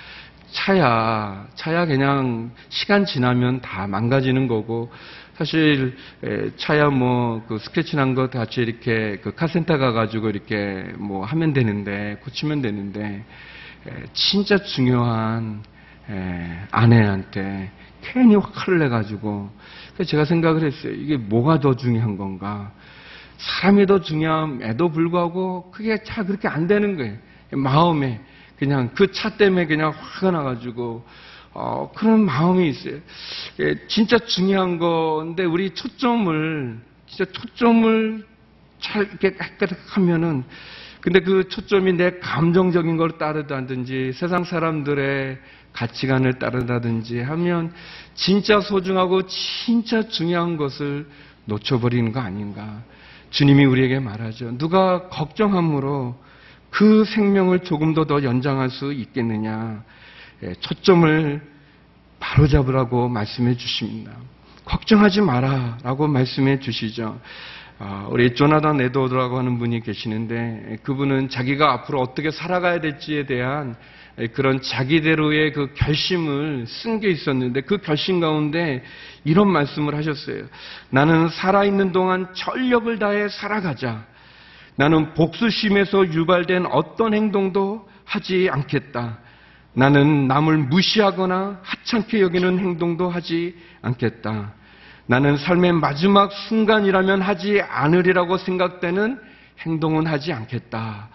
차야, 0.51 1.47
차야 1.55 1.85
그냥 1.85 2.51
시간 2.69 3.05
지나면 3.05 3.61
다 3.61 3.87
망가지는 3.87 4.47
거고, 4.47 4.91
사실 5.35 5.97
차야 6.57 6.89
뭐 6.89 7.43
그 7.47 7.57
스케치 7.59 7.97
난 7.97 8.15
거 8.15 8.29
같이 8.29 8.61
이렇게 8.61 9.17
그 9.21 9.35
카센터 9.35 9.77
가가지고 9.77 10.29
이렇게 10.29 10.85
뭐 10.97 11.25
하면 11.25 11.51
되는데 11.51 12.17
고치면 12.23 12.61
되는데 12.61 13.25
진짜 14.13 14.55
중요한 14.57 15.61
아내한테 16.71 17.71
괜히 18.01 18.35
화를 18.35 18.79
내가지고 18.79 19.49
제가 20.05 20.25
생각을 20.25 20.63
했어요. 20.63 20.93
이게 20.93 21.17
뭐가 21.17 21.59
더 21.59 21.75
중요한 21.75 22.17
건가? 22.17 22.71
사람이 23.37 23.85
더 23.85 23.99
중요함에도 23.99 24.89
불구하고 24.89 25.71
그게 25.71 26.01
잘 26.03 26.25
그렇게 26.25 26.47
안 26.47 26.67
되는 26.67 26.95
거예요. 26.95 27.17
마음에 27.51 28.21
그냥 28.57 28.89
그 28.93 29.11
차 29.11 29.37
때문에 29.37 29.65
그냥 29.65 29.91
화가 29.91 30.31
나가지고 30.31 31.05
어, 31.53 31.91
그런 31.95 32.25
마음이 32.25 32.69
있어요. 32.69 32.99
예, 33.59 33.87
진짜 33.87 34.17
중요한 34.17 34.77
건데 34.77 35.45
우리 35.45 35.69
초점을 35.71 36.79
진짜 37.07 37.31
초점을 37.31 38.25
잘 38.79 39.03
이렇게 39.03 39.37
하면은 39.89 40.43
근데 41.01 41.19
그 41.19 41.47
초점이 41.47 41.93
내 41.93 42.19
감정적인 42.19 42.97
걸 42.97 43.17
따르다든지 43.17 44.13
세상 44.13 44.43
사람들의 44.43 45.37
가치관을 45.75 46.39
따르다든지 46.39 47.19
하면 47.21 47.73
진짜 48.15 48.61
소중하고 48.61 49.27
진짜 49.27 50.07
중요한 50.07 50.55
것을 50.55 51.07
놓쳐버리는 51.45 52.11
거 52.13 52.21
아닌가. 52.21 52.81
주님이 53.29 53.65
우리에게 53.65 53.99
말하죠. 53.99 54.57
누가 54.57 55.09
걱정함으로 55.09 56.17
그 56.69 57.03
생명을 57.05 57.59
조금 57.59 57.93
더 57.93 58.05
더 58.05 58.23
연장할 58.23 58.69
수 58.69 58.93
있겠느냐. 58.93 59.83
예, 60.43 60.53
초점을 60.55 61.41
바로잡으라고 62.19 63.09
말씀해 63.09 63.55
주십니다. 63.57 64.11
걱정하지 64.63 65.21
마라 65.21 65.77
라고 65.83 66.07
말씀해 66.07 66.59
주시죠. 66.59 67.19
아, 67.77 68.07
우리 68.09 68.33
조나단 68.33 68.79
에드워드라고 68.79 69.37
하는 69.37 69.59
분이 69.59 69.81
계시는데 69.81 70.77
그분은 70.83 71.27
자기가 71.27 71.73
앞으로 71.73 71.99
어떻게 71.99 72.31
살아가야 72.31 72.79
될지에 72.79 73.25
대한 73.25 73.75
그런 74.33 74.61
자기대로의 74.61 75.51
그 75.51 75.73
결심을 75.73 76.67
쓴 76.67 77.01
게 77.01 77.09
있었는데 77.09 77.61
그 77.61 77.79
결심 77.79 78.21
가운데 78.21 78.81
이런 79.25 79.49
말씀을 79.49 79.93
하셨어요. 79.95 80.45
나는 80.89 81.27
살아있는 81.27 81.91
동안 81.91 82.27
전력을 82.33 82.97
다해 82.97 83.27
살아가자. 83.27 84.05
나는 84.77 85.13
복수심에서 85.13 86.13
유발된 86.13 86.67
어떤 86.67 87.13
행동도 87.13 87.89
하지 88.05 88.47
않겠다. 88.49 89.19
나는 89.73 90.29
남을 90.29 90.57
무시하거나 90.59 91.59
하찮게 91.61 92.21
여기는 92.21 92.57
행동도 92.59 93.09
하지 93.09 93.57
않겠다. 93.81 94.53
나는 95.07 95.37
삶의 95.37 95.73
마지막 95.73 96.31
순간이라면 96.31 97.21
하지 97.21 97.61
않으리라고 97.61 98.37
생각되는 98.37 99.19
행동은 99.59 100.07
하지 100.07 100.33
않겠다. 100.33 101.09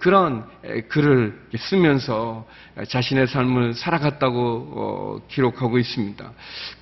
그런 0.00 0.44
글을 0.88 1.38
쓰면서 1.56 2.44
자신의 2.88 3.28
삶을 3.28 3.74
살아갔다고 3.74 4.72
어, 4.74 5.20
기록하고 5.28 5.78
있습니다. 5.78 6.32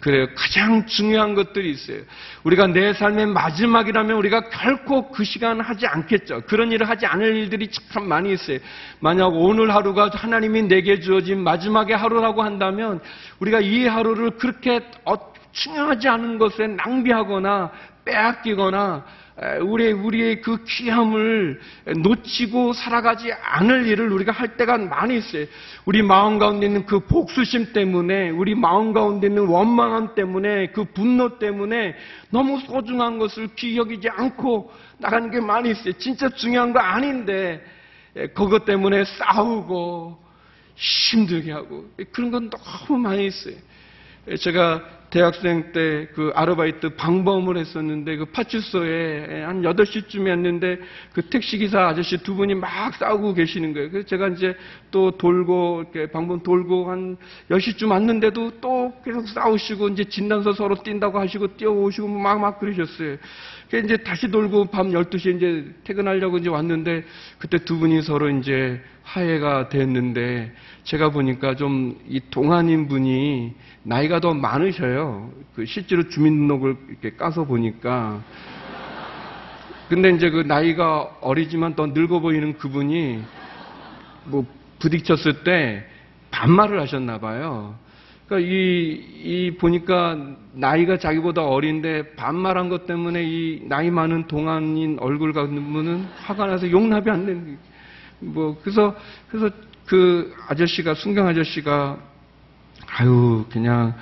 그래요. 0.00 0.26
가장 0.34 0.86
중요한 0.86 1.34
것들이 1.34 1.70
있어요. 1.70 1.98
우리가 2.44 2.68
내 2.68 2.94
삶의 2.94 3.26
마지막이라면 3.26 4.16
우리가 4.16 4.48
결코 4.48 5.10
그 5.10 5.22
시간 5.22 5.60
하지 5.60 5.86
않겠죠. 5.86 6.42
그런 6.46 6.72
일을 6.72 6.88
하지 6.88 7.04
않을 7.04 7.36
일들이 7.36 7.68
참 7.92 8.08
많이 8.08 8.32
있어요. 8.32 8.58
만약 9.00 9.26
오늘 9.26 9.74
하루가 9.74 10.10
하나님이 10.12 10.62
내게 10.62 10.98
주어진 11.00 11.44
마지막의 11.44 11.96
하루라고 11.96 12.42
한다면 12.42 13.00
우리가 13.38 13.60
이 13.60 13.86
하루를 13.86 14.32
그렇게 14.38 14.80
어, 15.04 15.33
중요하지 15.54 16.08
않은 16.08 16.38
것에 16.38 16.66
낭비하거나 16.66 17.72
빼앗기거나 18.04 19.04
우리, 19.62 19.90
우리의 19.92 20.42
그 20.42 20.62
귀함을 20.64 21.60
놓치고 22.02 22.72
살아가지 22.72 23.32
않을 23.32 23.86
일을 23.86 24.12
우리가 24.12 24.30
할 24.30 24.56
때가 24.56 24.78
많이 24.78 25.16
있어요. 25.16 25.46
우리 25.86 26.02
마음 26.02 26.38
가운데 26.38 26.66
있는 26.66 26.86
그 26.86 27.00
복수심 27.00 27.72
때문에, 27.72 28.30
우리 28.30 28.54
마음 28.54 28.92
가운데 28.92 29.26
있는 29.26 29.46
원망함 29.46 30.14
때문에, 30.14 30.68
그 30.68 30.84
분노 30.84 31.38
때문에 31.38 31.96
너무 32.30 32.60
소중한 32.60 33.18
것을 33.18 33.48
기억이지 33.56 34.08
않고 34.08 34.72
나가는 34.98 35.30
게 35.30 35.40
많이 35.40 35.70
있어요. 35.70 35.94
진짜 35.94 36.28
중요한 36.28 36.72
거 36.72 36.78
아닌데, 36.78 37.64
그것 38.34 38.64
때문에 38.64 39.04
싸우고 39.04 40.22
힘들게 40.76 41.50
하고, 41.50 41.86
그런 42.12 42.30
건 42.30 42.50
너무 42.50 42.98
많이 43.00 43.26
있어요. 43.26 43.56
제가 44.38 44.82
대학생 45.14 45.70
때 45.70 46.08
그 46.12 46.32
아르바이트 46.34 46.96
방범을 46.96 47.56
했었는데 47.56 48.16
그 48.16 48.24
파출소에 48.26 49.44
한 49.44 49.62
8시쯤이었는데 49.62 50.80
그 51.12 51.22
택시기사 51.22 51.86
아저씨 51.86 52.18
두 52.18 52.34
분이 52.34 52.56
막 52.56 52.92
싸우고 52.96 53.34
계시는 53.34 53.74
거예요. 53.74 53.90
그래서 53.90 54.08
제가 54.08 54.28
이제 54.28 54.56
또 54.90 55.12
돌고 55.12 55.84
이렇게 55.92 56.10
방범 56.10 56.42
돌고 56.42 56.90
한 56.90 57.16
10시쯤 57.48 57.90
왔는데도 57.92 58.52
또 58.60 58.92
계속 59.04 59.28
싸우시고 59.28 59.90
이제 59.90 60.02
진단서 60.02 60.52
서로 60.52 60.74
뛴다고 60.82 61.20
하시고 61.20 61.56
뛰어오시고 61.56 62.08
막 62.08 62.34
막 62.34 62.58
그러셨어요. 62.58 63.16
그래서 63.74 63.86
이제 63.86 63.96
다시 63.96 64.30
돌고 64.30 64.66
밤 64.66 64.90
12시에 64.92 65.36
이제 65.36 65.74
퇴근하려고 65.82 66.38
이제 66.38 66.48
왔는데 66.48 67.02
그때 67.38 67.58
두 67.58 67.76
분이 67.80 68.02
서로 68.02 68.30
이제 68.30 68.80
화해가 69.02 69.68
됐는데 69.68 70.52
제가 70.84 71.10
보니까 71.10 71.56
좀 71.56 71.98
이 72.08 72.20
동안인 72.30 72.86
분이 72.86 73.52
나이가 73.82 74.20
더 74.20 74.32
많으셔요. 74.32 75.32
그 75.56 75.66
실제로 75.66 76.08
주민등록을 76.08 76.76
이렇게 76.88 77.16
까서 77.16 77.44
보니까. 77.44 78.22
근데 79.88 80.10
이제 80.10 80.30
그 80.30 80.42
나이가 80.42 81.10
어리지만 81.20 81.74
더 81.74 81.86
늙어 81.88 82.20
보이는 82.20 82.56
그분이 82.56 83.24
뭐 84.26 84.46
부딪혔을 84.78 85.42
때 85.42 85.84
반말을 86.30 86.80
하셨나 86.80 87.18
봐요. 87.18 87.76
그러니까 88.26 88.50
이, 88.50 89.04
이 89.22 89.50
보니까 89.58 90.16
나이가 90.52 90.96
자기보다 90.96 91.44
어린데 91.44 92.14
반말한 92.14 92.68
것 92.68 92.86
때문에 92.86 93.22
이 93.22 93.60
나이 93.64 93.90
많은 93.90 94.26
동안인 94.26 94.98
얼굴 95.00 95.32
같은 95.32 95.72
분은 95.72 96.04
화가 96.16 96.46
나서 96.46 96.70
용납이 96.70 97.10
안 97.10 97.26
되는 97.26 97.58
뭐 98.20 98.58
그래서 98.62 98.96
그래서 99.28 99.50
그 99.86 100.34
아저씨가 100.48 100.94
순경 100.94 101.26
아저씨가 101.26 101.98
아유 102.96 103.44
그냥 103.50 103.94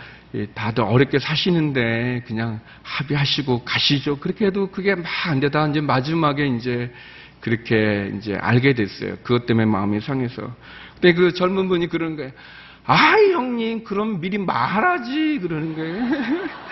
다들 0.55 0.85
어렵게 0.85 1.19
사시는데 1.19 2.23
그냥 2.27 2.61
합의하시고 2.83 3.65
가시죠. 3.65 4.19
그렇게 4.19 4.47
해도 4.47 4.71
그게 4.71 4.95
막 4.95 5.07
안 5.27 5.41
되다 5.41 5.67
이제 5.69 5.81
마지막에 5.81 6.47
이제 6.47 6.93
그렇게 7.41 8.13
이제 8.17 8.37
알게 8.37 8.75
됐어요. 8.75 9.17
그것 9.25 9.47
때문에 9.47 9.67
마음이 9.67 10.01
상해서. 10.01 10.55
근데 10.95 11.13
그 11.13 11.33
젊은 11.35 11.69
분이 11.69 11.89
그런 11.89 12.17
거예요. 12.17 12.31
아 12.85 13.13
형님 13.33 13.85
그럼 13.85 14.21
미리 14.21 14.39
말하지 14.39 15.39
그러는 15.41 15.75
거예요. 15.77 16.03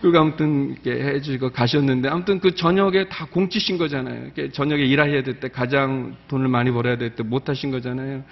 그거 0.00 0.20
아무튼 0.20 0.70
이렇게 0.72 0.92
해주고 0.92 1.50
가셨는데 1.50 2.08
아무튼 2.08 2.38
그 2.38 2.54
저녁에 2.54 3.08
다 3.08 3.26
공치신 3.26 3.78
거잖아요. 3.78 4.30
저녁에 4.52 4.82
일하셔야 4.84 5.22
될 5.24 5.40
때 5.40 5.48
가장 5.48 6.16
돈을 6.28 6.46
많이 6.48 6.70
벌어야 6.70 6.96
될 6.96 7.14
때 7.16 7.22
못 7.24 7.48
하신 7.48 7.70
거잖아요. 7.72 8.22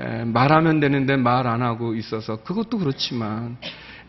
에, 0.00 0.24
말하면 0.24 0.80
되는데 0.80 1.16
말 1.16 1.46
안 1.46 1.60
하고 1.62 1.94
있어서 1.94 2.42
그것도 2.42 2.78
그렇지만 2.78 3.58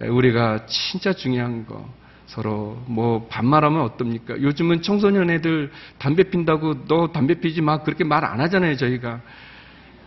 에, 0.02 0.08
우리가 0.08 0.66
진짜 0.66 1.12
중요한 1.12 1.66
거 1.66 1.90
서로 2.26 2.82
뭐 2.88 3.28
반말하면 3.30 3.82
어떻습니까? 3.82 4.42
요즘은 4.42 4.82
청소년 4.82 5.30
애들 5.30 5.72
담배 5.98 6.24
핀다고 6.24 6.86
너 6.88 7.12
담배 7.12 7.34
피지 7.36 7.62
마 7.62 7.84
그렇게 7.84 8.06
말 8.06 8.24
안 8.24 8.40
하잖아요 8.40 8.78
저희가 8.78 9.20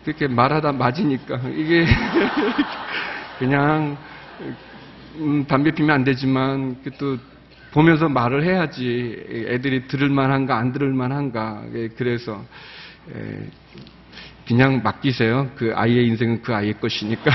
그렇게 0.06 0.28
말하다 0.28 0.70
맞으니까 0.70 1.36
이게 1.48 1.84
그냥 3.40 3.98
음, 5.16 5.44
담배 5.48 5.72
피면 5.72 5.96
안 5.96 6.04
되지만 6.04 6.76
또 6.96 7.18
보면서 7.72 8.08
말을 8.08 8.44
해야지 8.44 9.24
애들이 9.48 9.88
들을 9.88 10.08
만한가 10.08 10.56
안 10.56 10.70
들을 10.70 10.92
만한가 10.92 11.64
예, 11.74 11.88
그래서 11.88 12.44
에, 13.12 13.48
그냥 14.46 14.80
맡기세요. 14.84 15.50
그 15.56 15.72
아이의 15.74 16.06
인생은 16.06 16.42
그 16.42 16.54
아이의 16.54 16.74
것이니까. 16.74 17.28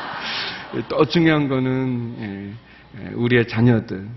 또 0.88 1.04
중요한 1.04 1.46
거는 1.46 2.14
예, 2.20 3.04
예, 3.04 3.08
우리의 3.12 3.48
자녀들 3.48 4.08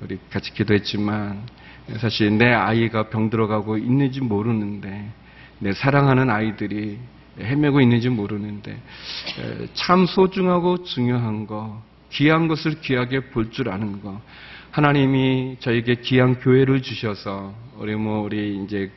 우리 0.00 0.18
같이 0.32 0.52
기도했지만 0.52 1.46
사실 1.98 2.36
내 2.36 2.52
아이가 2.52 3.08
병 3.08 3.30
들어가고 3.30 3.78
있는지 3.78 4.20
모르는데 4.20 5.12
내 5.58 5.72
사랑하는 5.72 6.30
아이들이 6.30 6.98
헤매고 7.38 7.80
있는지 7.80 8.08
모르는데 8.08 8.80
참 9.74 10.06
소중하고 10.06 10.84
중요한 10.84 11.46
거 11.46 11.82
귀한 12.10 12.46
것을 12.48 12.80
귀하게 12.80 13.30
볼 13.30 13.50
줄 13.50 13.68
아는 13.70 14.00
거. 14.02 14.20
하나님이 14.70 15.56
저에게 15.60 15.96
귀한 15.96 16.38
교회를 16.40 16.82
주셔서 16.82 17.54
우리 17.78 17.94
뭐 17.94 18.22
우리 18.22 18.62
이제 18.64 18.90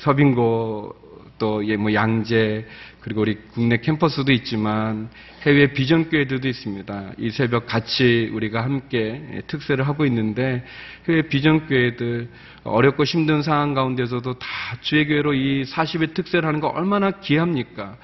서빙고 0.00 0.94
또 1.38 1.62
뭐 1.78 1.94
양재 1.94 2.66
그리고 3.00 3.22
우리 3.22 3.36
국내 3.52 3.78
캠퍼스도 3.78 4.32
있지만 4.32 5.08
해외 5.42 5.72
비전 5.72 6.10
교회들도 6.10 6.48
있습니다. 6.48 7.12
이 7.18 7.30
새벽 7.30 7.66
같이 7.66 8.30
우리가 8.32 8.62
함께 8.62 9.42
특세를 9.46 9.86
하고 9.86 10.04
있는데 10.06 10.64
해외 11.08 11.22
비전 11.22 11.66
교회들 11.66 12.28
어렵고 12.64 13.04
힘든 13.04 13.42
상황 13.42 13.74
가운데서도 13.74 14.38
다 14.38 14.46
주의 14.82 15.06
교회로 15.06 15.34
이 15.34 15.64
40일 15.64 16.14
특세를 16.14 16.46
하는 16.46 16.60
거 16.60 16.68
얼마나 16.68 17.12
귀합니까? 17.12 17.96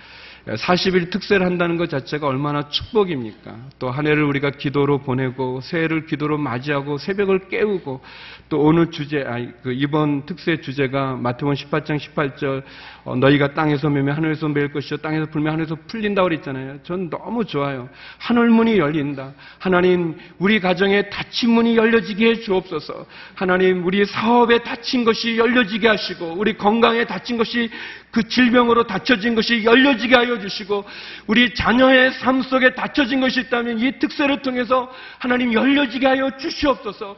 40일 0.46 1.10
특세를 1.10 1.46
한다는 1.46 1.78
것 1.78 1.88
자체가 1.88 2.26
얼마나 2.26 2.68
축복입니까? 2.68 3.56
또 3.78 3.94
한 3.94 4.06
해를 4.06 4.24
우리가 4.24 4.50
기도로 4.50 4.98
보내고 4.98 5.60
새해를 5.60 6.06
기도로 6.06 6.36
맞이하고 6.36 6.98
새벽을 6.98 7.48
깨우고 7.48 8.00
또 8.48 8.60
오늘 8.60 8.90
주제, 8.90 9.22
아니, 9.22 9.48
그 9.62 9.72
이번 9.72 10.26
특세 10.26 10.60
주제가 10.60 11.14
마태원 11.14 11.54
18장 11.54 11.98
18절 11.98 12.62
어, 13.04 13.16
너희가 13.16 13.54
땅에서 13.54 13.88
매면 13.88 14.16
하늘에서 14.16 14.48
매일 14.48 14.72
것이요 14.72 14.98
땅에서 14.98 15.26
불면 15.26 15.52
하늘에서 15.52 15.76
풀린다고 15.86 16.28
그랬잖아요. 16.28 16.82
전 16.82 17.08
너무 17.08 17.44
좋아요. 17.44 17.88
하늘 18.18 18.50
문이 18.50 18.78
열린다. 18.78 19.32
하나님 19.58 20.16
우리 20.38 20.60
가정에 20.60 21.08
닫힌 21.08 21.50
문이 21.50 21.76
열려지게 21.76 22.26
해 22.26 22.34
주옵소서. 22.34 23.06
하나님 23.34 23.84
우리 23.86 24.04
사업에 24.04 24.58
닫힌 24.62 25.04
것이 25.04 25.38
열려지게 25.38 25.86
하시고 25.88 26.34
우리 26.36 26.56
건강에 26.56 27.04
닫힌 27.04 27.36
것이 27.38 27.70
그 28.14 28.28
질병으로 28.28 28.86
닫혀진 28.86 29.34
것이 29.34 29.64
열려지게 29.64 30.14
하여 30.14 30.38
주시고 30.38 30.84
우리 31.26 31.52
자녀의 31.52 32.12
삶 32.12 32.42
속에 32.42 32.72
닫혀진 32.76 33.20
것이 33.20 33.40
있다면 33.40 33.80
이 33.80 33.98
특세를 33.98 34.40
통해서 34.40 34.88
하나님 35.18 35.52
열려지게 35.52 36.06
하여 36.06 36.30
주시옵소서. 36.36 37.16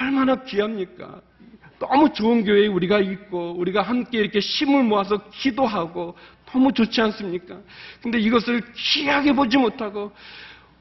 얼마나 0.00 0.36
귀합니까? 0.36 1.20
너무 1.78 2.10
좋은 2.14 2.44
교회에 2.44 2.66
우리가 2.68 3.00
있고 3.00 3.56
우리가 3.58 3.82
함께 3.82 4.20
이렇게 4.20 4.38
힘을 4.38 4.84
모아서 4.84 5.18
기도하고 5.32 6.16
너무 6.46 6.72
좋지 6.72 7.02
않습니까? 7.02 7.56
근데 8.02 8.18
이것을 8.18 8.62
귀하게 8.74 9.34
보지 9.34 9.58
못하고 9.58 10.12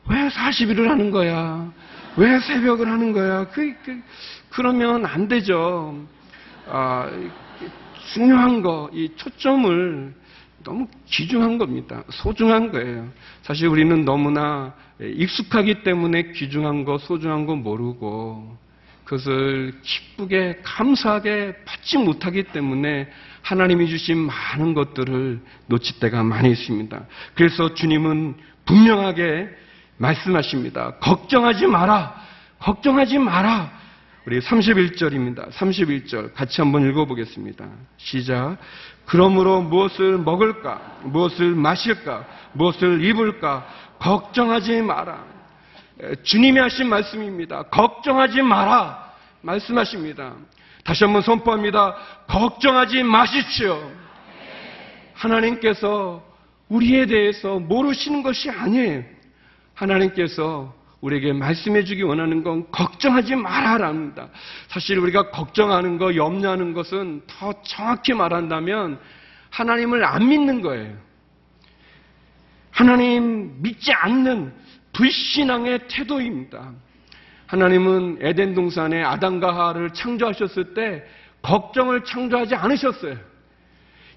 왜 0.10 0.30
40일을 0.30 0.88
하는 0.88 1.12
거야? 1.12 1.70
왜 2.16 2.40
새벽을 2.40 2.88
하는 2.88 3.12
거야? 3.12 3.46
그, 3.50 3.74
그 3.84 4.02
그러면 4.50 5.06
안 5.06 5.28
되죠. 5.28 6.08
아, 6.68 7.10
중요한 8.14 8.62
거, 8.62 8.90
이 8.94 9.10
초점을 9.16 10.14
너무 10.64 10.88
귀중한 11.08 11.58
겁니다. 11.58 12.04
소중한 12.10 12.72
거예요. 12.72 13.10
사실 13.42 13.68
우리는 13.68 14.06
너무나 14.06 14.74
익숙하기 15.00 15.84
때문에 15.84 16.32
귀중한 16.34 16.86
거, 16.86 16.98
소중한 16.98 17.46
거 17.46 17.56
모르고 17.56 18.58
그것을 19.04 19.74
기쁘게 19.82 20.60
감사하게 20.64 21.56
받지 21.66 21.98
못하기 21.98 22.44
때문에 22.44 23.10
하나님이 23.42 23.90
주신 23.90 24.18
많은 24.18 24.74
것들을 24.74 25.42
놓칠 25.68 26.00
때가 26.00 26.24
많이 26.24 26.52
있습니다. 26.52 27.06
그래서 27.34 27.74
주님은 27.74 28.36
분명하게 28.66 29.50
말씀하십니다. 29.98 30.96
걱정하지 31.00 31.68
마라. 31.68 32.16
걱정하지 32.60 33.18
마라. 33.18 33.81
우리 34.24 34.40
31절입니다. 34.40 35.50
31절 35.52 36.36
같이 36.36 36.62
한번 36.62 36.88
읽어보겠습니다. 36.88 37.68
시작. 37.98 38.58
그러므로 39.06 39.62
무엇을 39.64 40.20
먹을까? 40.20 41.00
무엇을 41.06 41.56
마실까? 41.56 42.28
무엇을 42.54 43.04
입을까? 43.04 43.68
걱정하지 43.98 44.84
마라. 44.84 45.26
에, 46.02 46.16
주님이 46.22 46.60
하신 46.60 46.88
말씀입니다. 46.88 47.64
걱정하지 47.64 48.44
마라. 48.44 49.12
말씀하십니다. 49.42 50.36
다시 50.84 51.04
한번 51.04 51.24
선포합니다. 51.24 51.96
걱정하지 52.28 53.02
마십시오. 53.02 53.92
하나님께서 55.14 56.24
우리에 56.70 57.08
대해서 57.08 57.58
모르시는 57.58 58.22
것이 58.22 58.52
아니에요. 58.52 59.04
하나님께서 59.74 60.76
우리에게 61.02 61.34
말씀해 61.34 61.84
주기 61.84 62.04
원하는 62.04 62.44
건 62.44 62.70
걱정하지 62.72 63.36
말아랍니다. 63.36 64.30
사실 64.68 65.00
우리가 65.00 65.32
걱정하는 65.32 65.98
거, 65.98 66.16
염려하는 66.16 66.74
것은 66.74 67.22
더 67.28 67.54
정확히 67.64 68.14
말한다면 68.14 69.00
하나님을 69.50 70.06
안 70.06 70.28
믿는 70.30 70.62
거예요. 70.62 70.96
하나님 72.70 73.62
믿지 73.62 73.92
않는 73.92 74.54
불신앙의 74.94 75.88
태도입니다. 75.88 76.72
하나님은 77.48 78.20
에덴 78.22 78.54
동산에 78.54 79.04
아담과 79.04 79.54
하와를 79.54 79.94
창조하셨을 79.94 80.74
때 80.74 81.04
걱정을 81.42 82.06
창조하지 82.06 82.56
않으셨어요. 82.56 83.18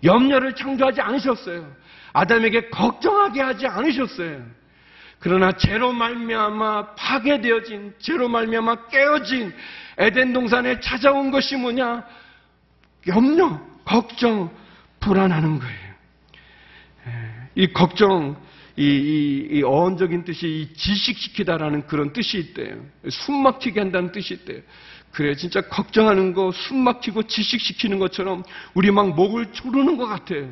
염려를 0.05 0.55
창조하지 0.55 1.01
않으셨어요. 1.01 1.67
아담에게 2.13 2.69
걱정하게 2.69 3.41
하지 3.41 3.67
않으셨어요. 3.67 4.45
그러나 5.25 5.53
죄로 5.53 5.91
말미암아 5.91 6.97
파괴되어진 6.97 7.95
죄로 7.99 8.29
말미암아 8.29 8.89
깨어진 8.89 9.55
에덴 9.97 10.35
동산에 10.35 10.81
찾아온 10.81 11.31
것이 11.31 11.57
뭐냐? 11.57 12.05
염려, 13.07 13.59
걱정, 13.87 14.55
불안하는 15.01 15.61
거예요. 15.61 15.95
이 17.55 17.69
걱정, 17.69 18.37
이, 18.77 18.85
이, 18.85 19.49
이 19.51 19.63
어원적인 19.63 20.25
뜻이 20.25 20.47
이 20.47 20.75
지식시키다라는 20.75 21.87
그런 21.87 22.13
뜻이 22.13 22.37
있대요. 22.37 22.85
숨 23.09 23.43
막히게 23.45 23.81
한다는 23.81 24.13
뜻이 24.13 24.35
있대요. 24.35 24.61
그래, 25.11 25.35
진짜 25.37 25.63
걱정하는 25.63 26.35
거, 26.35 26.51
숨 26.53 26.85
막히고 26.85 27.23
지식시키는 27.23 27.99
것처럼 27.99 28.43
우리 28.75 28.91
막 28.91 29.15
목을 29.15 29.53
조르는 29.53 29.97
것 29.97 30.05
같아요. 30.05 30.51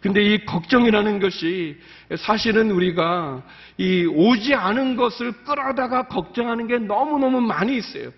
근데 0.00 0.22
이 0.22 0.44
걱정이라는 0.44 1.20
것이 1.20 1.78
사실은 2.18 2.70
우리가 2.70 3.42
이 3.78 4.04
오지 4.04 4.54
않은 4.54 4.96
것을 4.96 5.32
끌어다가 5.44 6.06
걱정하는 6.08 6.66
게 6.66 6.78
너무너무 6.78 7.40
많이 7.40 7.76
있어요. 7.76 8.10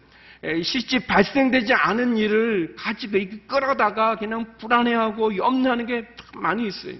실제 0.62 0.98
발생되지 0.98 1.72
않은 1.72 2.16
일을 2.16 2.74
가지고 2.76 3.18
끌어다가 3.46 4.16
그냥 4.16 4.46
불안해하고 4.58 5.36
염려하는 5.36 5.86
게 5.86 6.06
많이 6.34 6.66
있어요. 6.66 6.94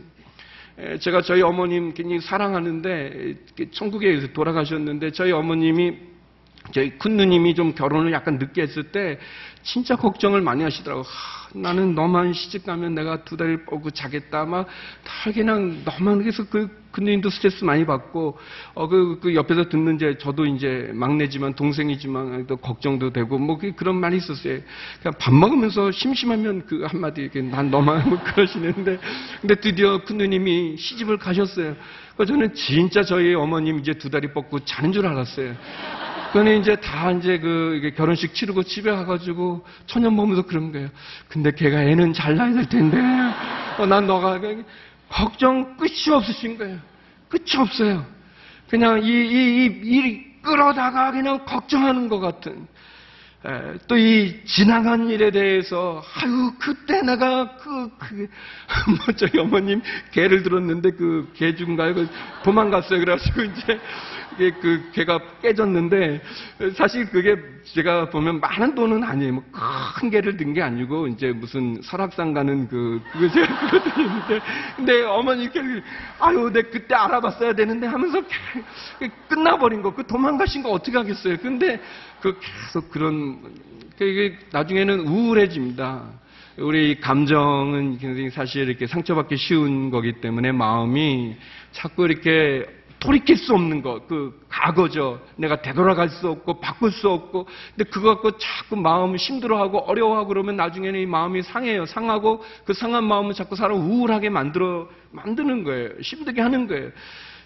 제가 1.01 1.23
저희 1.23 1.43
어머님 1.43 1.93
굉장히 1.93 2.21
사랑하는데 2.21 3.35
천국에 3.73 4.33
돌아가셨는데 4.33 5.11
저희 5.11 5.33
어머님이 5.33 5.97
저희 6.73 6.99
큰 6.99 7.17
누님이 7.17 7.55
좀 7.55 7.75
결혼을 7.75 8.13
약간 8.13 8.39
늦게 8.39 8.63
했을 8.63 8.85
때 8.85 9.19
진짜 9.63 9.97
걱정을 9.97 10.41
많이 10.41 10.63
하시더라고. 10.63 11.03
하, 11.03 11.49
나는 11.55 11.95
너만 11.95 12.33
시집 12.33 12.65
가면 12.67 12.95
내가 12.95 13.25
두 13.25 13.37
다리를 13.37 13.65
뻗고 13.65 13.91
자겠다. 13.91 14.45
막다 14.45 15.33
그냥 15.35 15.83
너만 15.85 16.19
그래서 16.19 16.45
그 16.49 16.69
큰누님도 16.93 17.29
스트레스 17.31 17.65
많이 17.65 17.85
받고 17.85 18.39
어 18.75 18.89
그 18.89 19.19
그 19.21 19.35
옆에서 19.35 19.69
듣는 19.69 19.97
이제 19.97 20.17
저도 20.19 20.47
이제 20.47 20.91
막내지만 20.95 21.55
동생이지만 21.55 22.47
또 22.47 22.57
걱정도 22.57 23.13
되고 23.13 23.39
뭐 23.39 23.59
그런 23.77 23.97
말이 23.97 24.17
있었어요. 24.17 24.61
그냥 25.03 25.15
밥 25.19 25.35
먹으면서 25.35 25.91
심심하면 25.91 26.67
그 26.67 26.85
한마디 26.87 27.23
이렇게 27.23 27.43
난 27.43 27.71
너만 27.71 28.09
뭐 28.09 28.19
그러시는데 28.25 28.99
근데 29.41 29.55
드디어 29.57 30.03
큰 30.05 30.19
누님이 30.19 30.77
시집을 30.79 31.19
가셨어요. 31.19 31.77
그래서 32.17 32.33
저는 32.33 32.55
진짜 32.55 33.03
저희 33.03 33.35
어머님 33.35 33.79
이제 33.79 33.93
두 33.95 34.11
다리 34.11 34.33
뻗고 34.33 34.61
자는 34.65 34.93
줄 34.93 35.07
알았어요. 35.07 35.55
그는 36.33 36.61
이제 36.61 36.77
다 36.77 37.11
이제 37.11 37.39
그 37.39 37.93
결혼식 37.97 38.35
치르고 38.35 38.63
집에 38.65 38.91
가가지고 38.91 39.65
천년 39.87 40.17
보면서 40.17 40.43
그런 40.43 40.73
거예요. 40.73 40.89
근데 41.29 41.51
걔가 41.53 41.83
애는 41.83 42.13
잘 42.13 42.37
나야 42.37 42.53
될 42.53 42.69
텐데, 42.69 42.99
어, 43.79 43.87
난 43.87 44.07
너가 44.07 44.39
걱정 45.09 45.77
끝이 45.77 46.11
없으신 46.13 46.59
거예요. 46.59 46.79
끝이 47.29 47.57
없어요. 47.59 48.05
그냥 48.69 49.03
이, 49.03 49.09
이, 49.09 49.67
이, 49.67 49.99
이 49.99 50.43
끌어다가 50.43 51.13
그냥 51.13 51.45
걱정하는 51.47 52.09
것 52.09 52.21
같은. 52.21 52.67
또 53.87 53.97
이 53.97 54.35
지나간 54.45 55.09
일에 55.09 55.31
대해서 55.31 56.03
아유 56.17 56.53
그때 56.59 57.03
내가 57.03 57.57
그, 57.57 57.89
그, 57.97 58.29
뭐 58.91 59.15
저희 59.15 59.39
어머님 59.39 59.81
개를 60.11 60.43
들었는데 60.43 60.91
그 60.93 61.31
개 61.35 61.55
중가요 61.55 61.95
그 61.95 62.09
도망갔어요 62.43 62.99
그래가지고 62.99 63.43
이제 63.45 63.81
그 64.39 64.91
개가 64.93 65.21
깨졌는데 65.43 66.21
사실 66.75 67.07
그게 67.11 67.37
제가 67.75 68.09
보면 68.11 68.41
많은 68.41 68.75
돈은 68.75 69.03
아니에요. 69.05 69.33
뭐 69.35 69.45
큰 69.99 70.11
개를 70.11 70.37
든 70.37 70.55
게 70.55 70.63
아니고 70.63 71.09
이제 71.09 71.33
무슨 71.33 71.81
설악산 71.83 72.33
가는 72.33 72.69
그 72.69 73.03
그거 73.13 73.29
제가 73.29 73.47
그거 73.71 73.83
드렸는데 73.83 74.41
근데 74.77 75.03
어머니께 75.03 75.61
아유 76.21 76.51
내 76.53 76.63
그때 76.63 76.95
알아봤어야 76.95 77.53
되는데 77.55 77.87
하면서 77.87 78.23
끝나버린 79.29 79.83
거 79.83 79.91
그 79.91 80.07
도망가신 80.07 80.63
거 80.63 80.71
어떻게 80.71 80.97
하겠어요. 80.97 81.37
근데 81.39 81.81
그 82.21 82.39
계속 82.41 82.91
그런 82.91 83.41
그게 83.99 84.39
나중에는 84.53 85.01
우울해집니다. 85.01 86.05
우리 86.59 86.99
감정은 87.01 87.99
굉장히 87.99 88.31
사실 88.31 88.69
이렇게 88.69 88.87
상처받기 88.87 89.37
쉬운 89.37 89.91
거기 89.91 90.13
때문에 90.21 90.53
마음이 90.53 91.37
자꾸 91.73 92.05
이렇게 92.05 92.67
돌이킬 93.01 93.37
수 93.37 93.55
없는 93.55 93.83
것, 93.83 94.09
그 94.09 94.41
과거죠. 94.49 95.21
내가 95.37 95.63
되돌아갈 95.63 96.09
수 96.09 96.29
없고 96.29 96.61
바꿀 96.61 96.91
수 96.91 97.09
없고, 97.09 97.47
근데 97.77 97.89
그거 97.91 98.15
갖고 98.15 98.37
자꾸 98.39 98.77
마음을 98.77 99.17
힘들어하고 99.17 99.79
어려워하고 99.79 100.29
그러면 100.29 100.57
나중에는 100.57 100.99
이 101.01 101.07
마음이 101.07 101.43
상해요. 101.43 101.87
상하고 101.87 102.45
그 102.65 102.73
상한 102.73 103.05
마음을 103.05 103.35
자꾸 103.35 103.57
사람 103.57 103.79
우울하게 103.79 104.31
만들어 104.31 104.89
만드는 105.13 105.65
거예요. 105.65 105.91
힘들게 106.01 106.43
하는 106.43 106.67
거예요. 106.67 106.91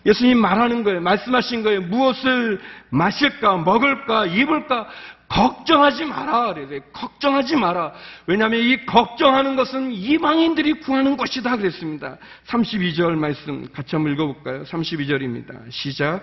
예수님 0.04 0.38
말하는 0.38 0.82
거예요. 0.82 1.00
말씀하신 1.00 1.62
거예요. 1.62 1.82
무엇을 1.82 2.60
마실까, 2.90 3.58
먹을까, 3.58 4.26
입을까, 4.26 4.88
걱정하지 5.32 6.04
마라. 6.04 6.52
그래서 6.52 6.84
걱정하지 6.92 7.56
마라. 7.56 7.92
왜냐하면 8.26 8.60
이 8.60 8.84
걱정하는 8.84 9.56
것은 9.56 9.90
이방인들이 9.92 10.74
구하는 10.74 11.16
것이다. 11.16 11.56
그랬습니다. 11.56 12.18
32절 12.46 13.12
말씀 13.12 13.66
같이 13.72 13.96
한번 13.96 14.12
읽어볼까요? 14.12 14.64
32절입니다. 14.64 15.70
시작. 15.70 16.22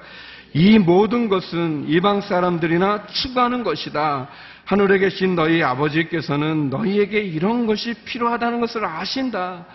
이 0.54 0.78
모든 0.78 1.28
것은 1.28 1.86
이방 1.88 2.22
사람들이나 2.22 3.08
추구하는 3.08 3.64
것이다. 3.64 4.30
하늘에 4.66 5.00
계신 5.00 5.34
너희 5.34 5.64
아버지께서는 5.64 6.70
너희에게 6.70 7.20
이런 7.20 7.66
것이 7.66 7.96
필요하다는 8.06 8.62
것을 8.62 8.86
아신다. 8.86 9.66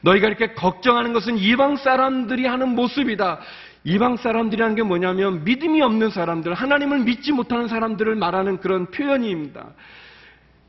너희가 0.00 0.26
이렇게 0.26 0.54
걱정하는 0.54 1.12
것은 1.12 1.38
이방 1.38 1.76
사람들이 1.76 2.46
하는 2.46 2.70
모습이다. 2.70 3.38
이방 3.84 4.18
사람들이라는 4.18 4.74
게 4.74 4.82
뭐냐면 4.82 5.44
믿음이 5.44 5.80
없는 5.80 6.10
사람들, 6.10 6.52
하나님을 6.54 7.00
믿지 7.00 7.32
못하는 7.32 7.66
사람들을 7.66 8.14
말하는 8.14 8.58
그런 8.60 8.90
표현입니다. 8.90 9.66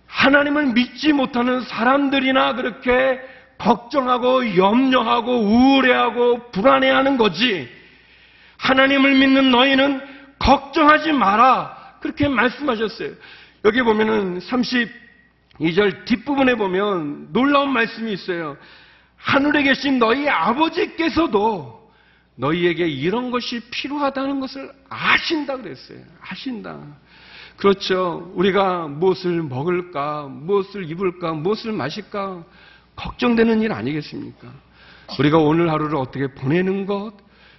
하나님을 0.08 0.68
믿지 0.68 1.14
못하는 1.14 1.62
사람들이나 1.62 2.56
그렇게 2.56 3.20
걱정하고 3.58 4.56
염려하고 4.56 5.40
우울해하고 5.40 6.52
불안해하는 6.52 7.18
거지. 7.18 7.70
하나님을 8.58 9.16
믿는 9.16 9.52
너희는 9.52 10.02
걱정하지 10.40 11.12
마라. 11.14 11.96
그렇게 12.00 12.28
말씀하셨어요. 12.28 13.12
여기 13.66 13.82
보면은 13.82 14.40
32절 14.40 16.06
뒷부분에 16.06 16.56
보면 16.56 17.32
놀라운 17.32 17.72
말씀이 17.72 18.12
있어요. 18.12 18.58
하늘에 19.18 19.64
계신 19.64 20.00
너희 20.00 20.28
아버지께서도 20.28 21.81
너희에게 22.42 22.88
이런 22.88 23.30
것이 23.30 23.60
필요하다는 23.70 24.40
것을 24.40 24.72
아신다 24.90 25.58
그랬어요. 25.58 26.00
아신다. 26.20 26.80
그렇죠. 27.56 28.32
우리가 28.34 28.88
무엇을 28.88 29.44
먹을까, 29.44 30.24
무엇을 30.28 30.90
입을까, 30.90 31.34
무엇을 31.34 31.72
마실까 31.72 32.44
걱정되는 32.96 33.62
일 33.62 33.72
아니겠습니까? 33.72 34.52
우리가 35.20 35.38
오늘 35.38 35.72
하루를 35.72 35.96
어떻게 35.98 36.34
보내는 36.34 36.88
것, 36.88 37.14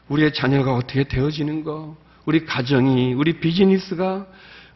우리의 0.08 0.34
자녀가 0.34 0.74
어떻게 0.74 1.04
되어지는 1.04 1.62
것, 1.62 1.96
우리 2.24 2.44
가정이, 2.44 3.14
우리 3.14 3.38
비즈니스가, 3.38 4.26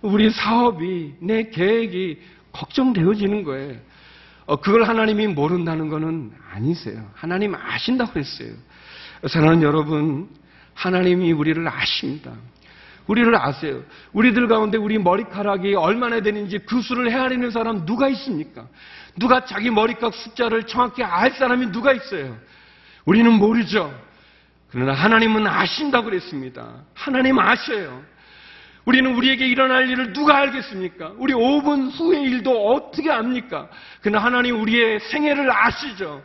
우리 0.02 0.30
사업이, 0.30 1.14
내 1.20 1.50
계획이 1.50 2.20
걱정되어지는 2.52 3.42
거예요. 3.42 3.76
어, 4.46 4.56
그걸 4.56 4.84
하나님이 4.84 5.26
모른다는 5.26 5.88
것은 5.88 6.30
아니세요. 6.52 7.10
하나님 7.14 7.56
아신다고 7.56 8.20
했어요. 8.20 8.52
사랑하는 9.24 9.62
여러분, 9.62 10.28
하나님이 10.74 11.32
우리를 11.32 11.66
아십니다. 11.66 12.32
우리를 13.06 13.34
아세요. 13.36 13.82
우리들 14.12 14.48
가운데 14.48 14.78
우리 14.78 14.98
머리카락이 14.98 15.74
얼마나 15.74 16.20
되는지 16.20 16.58
그 16.66 16.82
수를 16.82 17.10
헤아리는 17.10 17.50
사람 17.50 17.86
누가 17.86 18.08
있습니까? 18.08 18.66
누가 19.16 19.44
자기 19.44 19.70
머리카락 19.70 20.12
숫자를 20.14 20.64
정확히 20.64 21.02
알 21.02 21.30
사람이 21.30 21.70
누가 21.72 21.92
있어요? 21.92 22.36
우리는 23.04 23.32
모르죠. 23.32 23.94
그러나 24.70 24.92
하나님은 24.92 25.46
아신다고 25.46 26.06
그랬습니다. 26.06 26.82
하나님 26.94 27.38
아셔요. 27.38 28.02
우리는 28.84 29.14
우리에게 29.14 29.46
일어날 29.46 29.88
일을 29.88 30.12
누가 30.12 30.36
알겠습니까? 30.38 31.12
우리 31.16 31.32
5분 31.32 31.90
후의 31.98 32.22
일도 32.22 32.72
어떻게 32.72 33.10
압니까? 33.10 33.68
그러나 34.00 34.24
하나님 34.24 34.60
우리의 34.60 35.00
생애를 35.00 35.50
아시죠. 35.50 36.22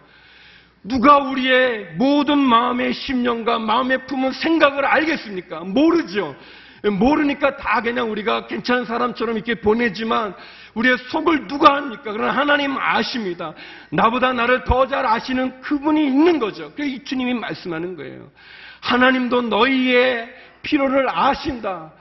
누가 0.83 1.17
우리의 1.17 1.93
모든 1.95 2.39
마음의 2.39 2.93
심령과 2.93 3.59
마음의 3.59 4.07
품은 4.07 4.31
생각을 4.31 4.85
알겠습니까? 4.85 5.61
모르죠. 5.61 6.35
모르니까 6.83 7.57
다 7.57 7.81
그냥 7.81 8.09
우리가 8.09 8.47
괜찮은 8.47 8.85
사람처럼 8.85 9.35
이렇게 9.35 9.55
보내지만 9.55 10.33
우리의 10.73 10.97
속을 11.11 11.45
누가 11.47 11.75
합니까? 11.75 12.11
그러나 12.11 12.31
하나님 12.31 12.75
아십니다. 12.75 13.53
나보다 13.91 14.33
나를 14.33 14.63
더 14.63 14.87
잘 14.87 15.05
아시는 15.05 15.61
그분이 15.61 16.03
있는 16.03 16.39
거죠. 16.39 16.71
그래서 16.75 16.91
이 16.91 17.03
주님이 17.03 17.35
말씀하는 17.35 17.95
거예요. 17.95 18.31
하나님도 18.79 19.43
너희의 19.43 20.27
필요를 20.63 21.07
아신다. 21.07 21.91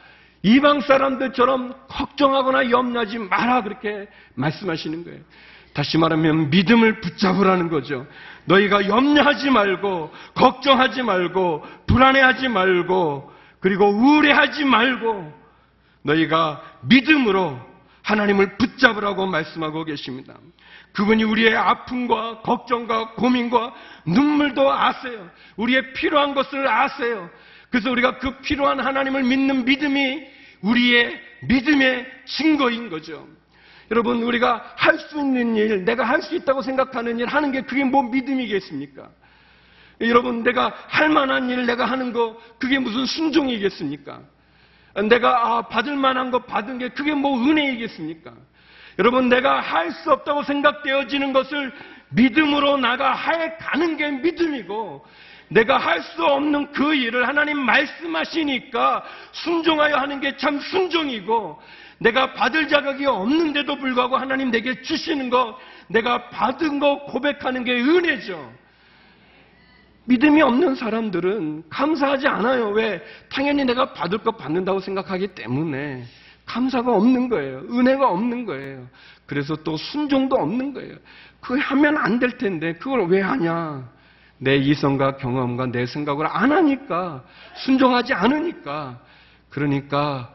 이방 0.43 0.81
사람들처럼 0.81 1.75
걱정하거나 1.89 2.71
염려하지 2.71 3.19
마라 3.19 3.63
그렇게 3.63 4.09
말씀하시는 4.35 5.05
거예요. 5.05 5.21
다시 5.75 5.99
말하면 5.99 6.51
믿음을 6.51 7.01
붙잡으라는 7.01 7.69
거죠. 7.69 8.07
너희가 8.45 8.89
염려하지 8.89 9.51
말고 9.51 10.13
걱정하지 10.35 11.03
말고 11.03 11.65
불안해하지 11.87 12.49
말고 12.49 13.33
그리고 13.61 13.89
우울해하지 13.91 14.65
말고 14.65 15.33
너희가 16.03 16.63
믿음으로 16.83 17.59
하나님을 18.03 18.57
붙잡으라고 18.57 19.27
말씀하고 19.27 19.85
계십니다. 19.85 20.35
그분이 20.93 21.23
우리의 21.23 21.55
아픔과 21.55 22.41
걱정과 22.41 23.11
고민과 23.13 23.75
눈물도 24.07 24.73
아세요. 24.73 25.31
우리의 25.57 25.93
필요한 25.93 26.35
것을 26.35 26.67
아세요. 26.67 27.31
그래서 27.71 27.91
우리가 27.91 28.19
그 28.19 28.39
필요한 28.39 28.81
하나님을 28.81 29.23
믿는 29.23 29.65
믿음이 29.65 30.27
우리의 30.63 31.21
믿음의 31.43 32.07
증거인 32.25 32.91
거죠. 32.91 33.27
여러분, 33.91 34.23
우리가 34.23 34.73
할 34.77 34.99
수 34.99 35.19
있는 35.19 35.57
일, 35.57 35.85
내가 35.85 36.05
할 36.05 36.23
수 36.23 36.35
있다고 36.37 36.63
생각하는 36.63 37.19
일 37.19 37.27
하는 37.27 37.51
게 37.51 37.63
그게 37.63 37.85
뭐 37.85 38.03
믿음이겠습니까? 38.05 39.09
여러분, 40.03 40.43
내가 40.45 40.73
할 40.87 41.09
만한 41.09 41.51
일 41.51 41.67
내가 41.67 41.85
하는 41.87 42.13
거, 42.13 42.37
그게 42.59 42.79
무슨 42.79 43.05
순종이겠습니까? 43.05 44.21
내가 45.09 45.47
아, 45.47 45.63
받을 45.63 45.97
만한 45.97 46.31
거 46.31 46.41
받은 46.41 46.79
게 46.79 46.89
그게 46.91 47.15
뭐 47.15 47.37
은혜이겠습니까? 47.45 48.33
여러분, 48.99 49.29
내가 49.29 49.61
할 49.61 49.91
수 49.93 50.13
없다고 50.13 50.45
생각되어지는 50.45 51.33
것을 51.33 51.73
믿음으로 52.11 52.77
나가 52.77 53.15
해 53.15 53.57
가는 53.59 53.97
게 53.97 54.09
믿음이고, 54.11 55.05
내가 55.49 55.79
할 55.79 56.01
수 56.03 56.25
없는 56.25 56.71
그 56.73 56.95
일을 56.95 57.27
하나님 57.27 57.59
말씀하시니까 57.59 59.03
순종하여 59.33 59.97
하는 59.97 60.21
게 60.21 60.37
참 60.37 60.61
순종이고, 60.61 61.61
내가 62.01 62.33
받을 62.33 62.67
자격이 62.67 63.05
없는데도 63.05 63.77
불구하고 63.77 64.17
하나님 64.17 64.51
내게 64.51 64.81
주시는 64.81 65.29
거, 65.31 65.59
내가 65.89 66.31
받은 66.31 66.81
거 66.81 67.05
고백하는 67.05 67.63
게 67.63 67.73
은혜죠. 67.73 68.53
믿음이 70.07 70.41
없는 70.41 70.75
사람들은 70.75 71.65
감사하지 71.69 72.27
않아요. 72.27 72.71
왜? 72.71 73.03
당연히 73.31 73.65
내가 73.65 73.93
받을 73.93 74.19
거 74.19 74.33
받는다고 74.33 74.81
생각하기 74.81 75.29
때문에 75.29 76.05
감사가 76.47 76.91
없는 76.93 77.29
거예요. 77.29 77.59
은혜가 77.71 78.09
없는 78.11 78.47
거예요. 78.47 78.89
그래서 79.27 79.55
또 79.57 79.77
순종도 79.77 80.37
없는 80.37 80.73
거예요. 80.73 80.97
그거 81.41 81.61
하면 81.61 81.97
안 81.99 82.19
될 82.19 82.39
텐데 82.39 82.73
그걸 82.73 83.07
왜 83.09 83.21
하냐? 83.21 83.89
내 84.39 84.57
이성과 84.57 85.19
경험과 85.19 85.67
내 85.67 85.85
생각을 85.85 86.27
안 86.27 86.51
하니까 86.51 87.23
순종하지 87.57 88.15
않으니까 88.15 88.99
그러니까 89.51 90.33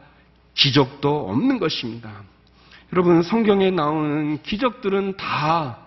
기적도 0.56 1.30
없는 1.30 1.58
것입니다. 1.60 2.24
여러분 2.92 3.22
성경에 3.22 3.70
나오는 3.70 4.42
기적들은 4.42 5.16
다 5.16 5.86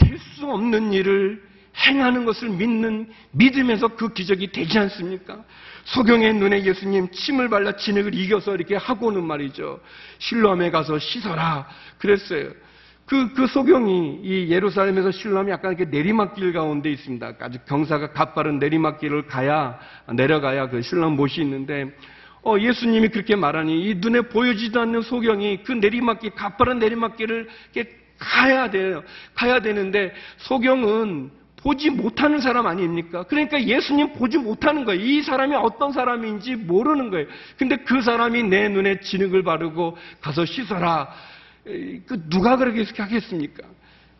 될 0.00 0.18
수 0.40 0.46
없는 0.46 0.92
일을 0.92 1.42
행하는 1.86 2.24
것을 2.24 2.48
믿는 2.48 3.10
믿음에서 3.32 3.88
그 3.88 4.12
기적이 4.12 4.50
되지 4.50 4.78
않습니까? 4.78 5.44
소경의 5.84 6.34
눈에 6.34 6.64
예수님 6.64 7.10
침을 7.10 7.48
발라 7.48 7.76
진흙을 7.76 8.14
이겨서 8.14 8.54
이렇게 8.54 8.76
하고는 8.76 9.24
말이죠. 9.24 9.80
실로암에 10.18 10.70
가서 10.70 10.98
씻어라. 10.98 11.68
그랬어요. 11.98 12.50
그, 13.06 13.32
그 13.34 13.46
소경이 13.46 14.20
이 14.22 14.50
예루살렘에서 14.50 15.10
실로암이 15.10 15.50
약간 15.50 15.72
이렇게 15.72 15.90
내리막길 15.90 16.52
가운데 16.52 16.90
있습니다. 16.90 17.34
아주 17.40 17.58
경사가 17.66 18.12
가파른 18.12 18.58
내리막길을 18.58 19.26
가야, 19.26 19.78
내려가야 20.12 20.70
그 20.70 20.80
실로암 20.82 21.16
못이 21.16 21.40
있는데, 21.40 21.94
어, 22.42 22.56
예수님이 22.58 23.08
그렇게 23.08 23.36
말하니 23.36 23.90
이 23.90 23.94
눈에 23.96 24.22
보여지도 24.22 24.80
않는 24.80 25.02
소경이 25.02 25.62
그 25.62 25.72
내리막길, 25.72 26.30
가파른 26.30 26.78
내리막길을 26.78 27.48
가야 28.18 28.70
돼요. 28.70 29.02
가야 29.34 29.60
되는데 29.60 30.12
소경은 30.38 31.30
보지 31.56 31.90
못하는 31.90 32.40
사람 32.40 32.66
아닙니까? 32.66 33.24
그러니까 33.24 33.62
예수님 33.62 34.14
보지 34.14 34.38
못하는 34.38 34.84
거예요. 34.84 35.02
이 35.02 35.22
사람이 35.22 35.54
어떤 35.56 35.92
사람인지 35.92 36.56
모르는 36.56 37.10
거예요. 37.10 37.26
근데 37.58 37.76
그 37.76 38.00
사람이 38.00 38.44
내 38.44 38.68
눈에 38.68 39.00
진흙을 39.00 39.42
바르고 39.42 39.96
가서 40.20 40.46
씻어라. 40.46 41.12
그 41.64 42.28
누가 42.30 42.56
그렇게 42.56 42.84
하겠습니까? 42.96 43.64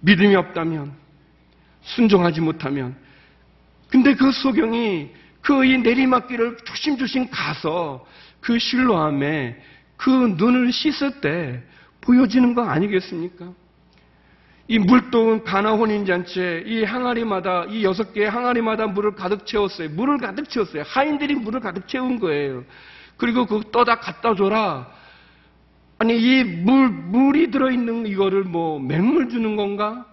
믿음이 0.01 0.35
없다면, 0.35 0.93
순종하지 1.83 2.41
못하면. 2.43 2.95
근데 3.89 4.15
그 4.15 4.31
소경이 4.31 5.11
그이 5.43 5.79
내리막길을 5.79 6.59
조심조심 6.65 7.29
가서 7.31 8.07
그 8.41 8.59
실로함에 8.59 9.61
그 9.97 10.11
눈을 10.11 10.73
씻을 10.73 11.21
때 11.21 11.63
보여지는 12.01 12.55
거 12.55 12.63
아니겠습니까? 12.65 13.53
이 14.69 14.79
물동은 14.79 15.45
가나 15.45 15.73
혼인잔치에 15.73 16.63
이 16.67 16.85
항아리마다 16.85 17.65
이 17.65 17.85
여섯 17.85 18.13
개의 18.13 18.31
항아리마다 18.31 18.87
물을 18.87 19.15
가득 19.15 19.45
채웠어요. 19.45 19.91
물을 19.91 20.19
가득 20.19 20.49
채웠어요. 20.49 20.85
하인들이 20.87 21.35
물을 21.35 21.61
가득 21.61 21.89
채운 21.89 22.21
거예요. 22.21 22.65
그리고 23.17 23.47
그 23.47 23.63
떠다 23.73 23.99
갖다 24.01 24.35
줘라. 24.35 24.89
아니 25.99 26.17
이 26.17 26.45
물 26.45 26.89
물이 26.89 27.51
들어 27.51 27.71
있는 27.71 28.07
이거를 28.07 28.45
뭐 28.45 28.79
맹물 28.79 29.29
주는 29.29 29.57
건가? 29.57 30.07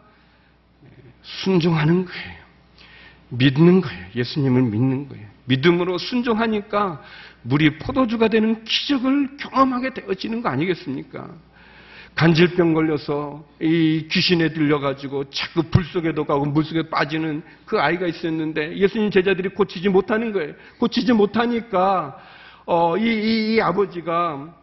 순종하는 1.21 2.05
거예요. 2.05 2.36
믿는 3.29 3.81
거예요. 3.81 4.05
예수님을 4.15 4.61
믿는 4.63 5.09
거예요. 5.09 5.27
믿음으로 5.45 5.97
순종하니까 5.97 7.01
물이 7.43 7.79
포도주가 7.79 8.27
되는 8.27 8.63
기적을 8.63 9.37
경험하게 9.37 9.93
되어지는 9.93 10.41
거 10.41 10.49
아니겠습니까? 10.49 11.29
간질병 12.15 12.73
걸려서 12.73 13.45
이 13.61 14.07
귀신에 14.11 14.49
들려가지고 14.49 15.29
자꾸 15.29 15.63
불 15.63 15.85
속에도 15.85 16.25
가고 16.25 16.45
물 16.45 16.65
속에 16.65 16.89
빠지는 16.89 17.43
그 17.65 17.79
아이가 17.79 18.07
있었는데 18.07 18.75
예수님 18.77 19.11
제자들이 19.11 19.49
고치지 19.49 19.89
못하는 19.89 20.33
거예요. 20.33 20.53
고치지 20.79 21.13
못하니까 21.13 22.17
어, 22.65 22.97
이, 22.97 23.03
이, 23.03 23.53
이 23.55 23.61
아버지가 23.61 24.53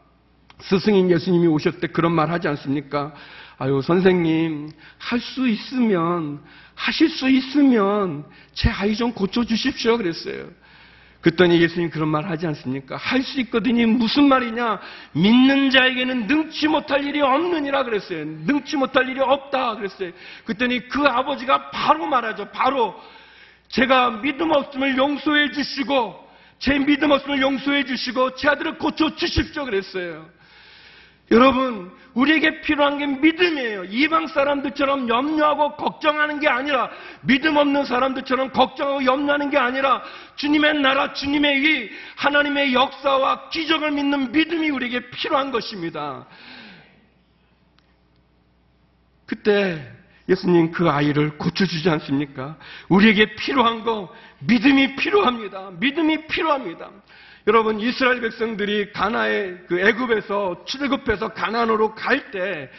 스승인 0.61 1.11
예수님이 1.11 1.47
오셨을 1.47 1.81
때 1.81 1.87
그런 1.87 2.13
말 2.13 2.31
하지 2.31 2.49
않습니까? 2.49 3.15
아유 3.59 3.81
선생님 3.83 4.71
할 4.99 5.21
수 5.21 5.49
있으면 5.49 6.41
하실 6.75 7.09
수 7.09 7.29
있으면 7.29 8.25
제 8.53 8.69
아이 8.69 8.97
좀 8.97 9.13
고쳐 9.13 9.45
주십시오 9.45 9.97
그랬어요. 9.97 10.49
그랬더니 11.21 11.59
예수님 11.63 11.89
그런 11.89 12.09
말 12.09 12.29
하지 12.29 12.47
않습니까? 12.49 12.97
할 12.97 13.23
수 13.23 13.41
있거든요. 13.43 13.87
무슨 13.87 14.29
말이냐? 14.29 14.79
믿는 15.13 15.71
자에게는 15.71 16.27
능치 16.27 16.69
못할 16.69 17.05
일이 17.05 17.23
없느니라 17.23 17.85
그랬어요. 17.85 18.25
능치 18.25 18.77
못할 18.77 19.09
일이 19.09 19.21
없다 19.21 19.77
그랬어요. 19.77 20.11
그랬더니 20.45 20.87
그 20.89 21.03
아버지가 21.03 21.71
바로 21.71 22.07
말하죠. 22.07 22.51
바로 22.51 22.95
제가 23.69 24.21
믿음 24.21 24.51
없음을 24.51 24.99
용서해 24.99 25.53
주시고 25.53 26.23
제 26.59 26.79
믿음 26.79 27.11
없음을 27.13 27.41
용서해 27.41 27.85
주시고 27.85 28.35
제 28.35 28.49
아들을 28.49 28.77
고쳐 28.79 29.15
주십시오 29.15 29.65
그랬어요. 29.65 30.29
여러분, 31.31 31.91
우리에게 32.15 32.61
필요한 32.61 32.99
게 32.99 33.07
믿음이에요. 33.07 33.85
이방 33.85 34.29
사람들처럼 34.29 35.09
염려하고 35.09 35.77
걱정하는 35.77 36.39
게 36.39 36.49
아니라, 36.49 36.91
믿음 37.23 37.57
없는 37.57 37.85
사람들처럼 37.85 38.51
걱정하고 38.53 39.05
염려하는 39.05 39.51
게 39.51 39.59
아니라, 39.59 40.03
주님의 40.37 40.81
나라, 40.81 41.13
주님의 41.13 41.63
이 41.63 41.91
하나님의 42.17 42.75
역사와 42.75 43.49
기적을 43.49 43.91
믿는 43.93 44.33
믿음이 44.33 44.71
우리에게 44.71 45.11
필요한 45.11 45.51
것입니다. 45.51 46.27
그때 49.27 49.91
예수님 50.29 50.71
그 50.71 50.89
아이를 50.89 51.37
고쳐주지 51.37 51.89
않습니까? 51.91 52.57
우리에게 52.89 53.35
필요한 53.35 53.83
거 53.83 54.15
믿음이 54.41 54.97
필요합니다. 54.97 55.73
믿음이 55.81 56.27
필요합니다. 56.29 56.91
여러분 57.47 57.79
이스라엘 57.79 58.21
백성들이 58.23 58.93
가나에 58.93 59.57
그 59.69 59.79
애굽에서 59.79 60.65
출애굽해서 60.65 61.29
가나안으로 61.35 61.95
갈 61.95 62.31
때 62.31 62.71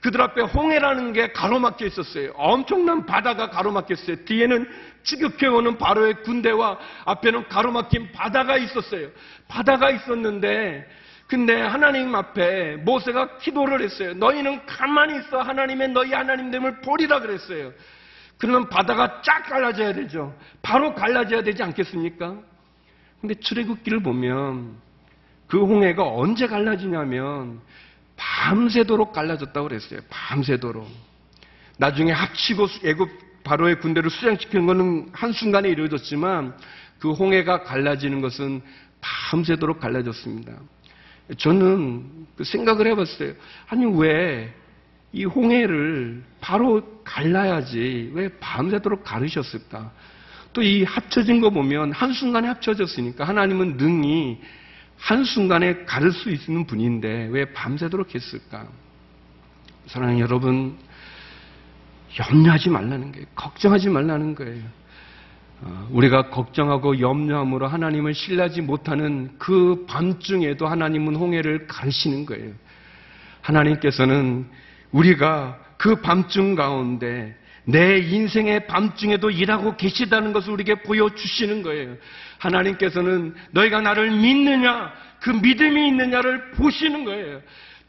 그들 0.00 0.20
앞에 0.20 0.42
홍해라는 0.42 1.12
게 1.14 1.32
가로막혀 1.32 1.86
있었어요. 1.86 2.32
엄청난 2.34 3.06
바다가 3.06 3.48
가로막혀 3.48 3.94
있어요. 3.94 4.16
뒤에는 4.24 4.68
추격해오는 5.02 5.78
바로의 5.78 6.22
군대와 6.22 6.78
앞에는 7.06 7.48
가로막힌 7.48 8.12
바다가 8.12 8.58
있었어요. 8.58 9.08
바다가 9.48 9.90
있었는데 9.90 10.86
근데 11.26 11.58
하나님 11.58 12.14
앞에 12.14 12.76
모세가 12.76 13.38
기도를 13.38 13.80
했어요. 13.80 14.12
너희는 14.14 14.66
가만히 14.66 15.18
있어 15.20 15.40
하나님의 15.40 15.88
너희 15.88 16.12
하나님됨을 16.12 16.82
보리라 16.82 17.20
그랬어요. 17.20 17.72
그러면 18.36 18.68
바다가 18.68 19.22
쫙 19.22 19.42
갈라져야 19.44 19.94
되죠. 19.94 20.34
바로 20.60 20.94
갈라져야 20.94 21.42
되지 21.42 21.62
않겠습니까? 21.62 22.36
근데 23.24 23.40
출애굽기를 23.40 24.02
보면 24.02 24.74
그 25.46 25.58
홍해가 25.64 26.06
언제 26.06 26.46
갈라지냐면 26.46 27.62
밤새도록 28.18 29.14
갈라졌다고 29.14 29.68
그랬어요. 29.68 30.00
밤새도록. 30.10 30.86
나중에 31.78 32.12
합치고 32.12 32.66
애굽 32.84 33.08
바로의 33.42 33.80
군대를 33.80 34.10
수장시키는 34.10 34.66
것은 34.66 35.08
한순간에 35.12 35.70
이루어졌지만 35.70 36.54
그 36.98 37.12
홍해가 37.12 37.62
갈라지는 37.62 38.20
것은 38.20 38.60
밤새도록 39.00 39.80
갈라졌습니다. 39.80 40.52
저는 41.38 42.26
그 42.36 42.44
생각을 42.44 42.88
해봤어요. 42.88 43.32
아니, 43.68 43.86
왜 43.86 44.52
이 45.14 45.24
홍해를 45.24 46.24
바로 46.40 46.82
갈라야지 47.04 48.10
왜 48.14 48.28
밤새도록 48.40 49.04
가르셨을까? 49.04 49.92
또 50.54 50.62
이 50.62 50.84
합쳐진 50.84 51.40
거 51.40 51.50
보면 51.50 51.92
한순간에 51.92 52.48
합쳐졌으니까 52.48 53.24
하나님은 53.24 53.76
능히 53.76 54.40
한순간에 54.96 55.84
가를 55.84 56.12
수 56.12 56.30
있는 56.30 56.66
분인데 56.66 57.28
왜 57.30 57.52
밤새도록 57.52 58.14
했을까? 58.14 58.66
사랑하는 59.86 60.20
여러분, 60.20 60.78
염려하지 62.18 62.70
말라는 62.70 63.12
거예요. 63.12 63.26
걱정하지 63.34 63.90
말라는 63.90 64.34
거예요. 64.36 64.62
어, 65.62 65.88
우리가 65.90 66.30
걱정하고 66.30 67.00
염려함으로 67.00 67.66
하나님을 67.66 68.14
신뢰하지 68.14 68.62
못하는 68.62 69.34
그 69.38 69.84
밤중에도 69.88 70.68
하나님은 70.68 71.16
홍해를 71.16 71.66
가르시는 71.66 72.26
거예요. 72.26 72.52
하나님께서는 73.42 74.46
우리가 74.92 75.58
그 75.76 76.00
밤중 76.00 76.54
가운데 76.54 77.36
내 77.64 77.98
인생의 77.98 78.66
밤중에도 78.66 79.30
일하고 79.30 79.76
계시다는 79.76 80.32
것을 80.32 80.52
우리에게 80.52 80.82
보여주시는 80.82 81.62
거예요. 81.62 81.96
하나님께서는 82.38 83.34
너희가 83.52 83.80
나를 83.80 84.10
믿느냐, 84.10 84.92
그 85.20 85.30
믿음이 85.30 85.88
있느냐를 85.88 86.50
보시는 86.52 87.04
거예요. 87.04 87.40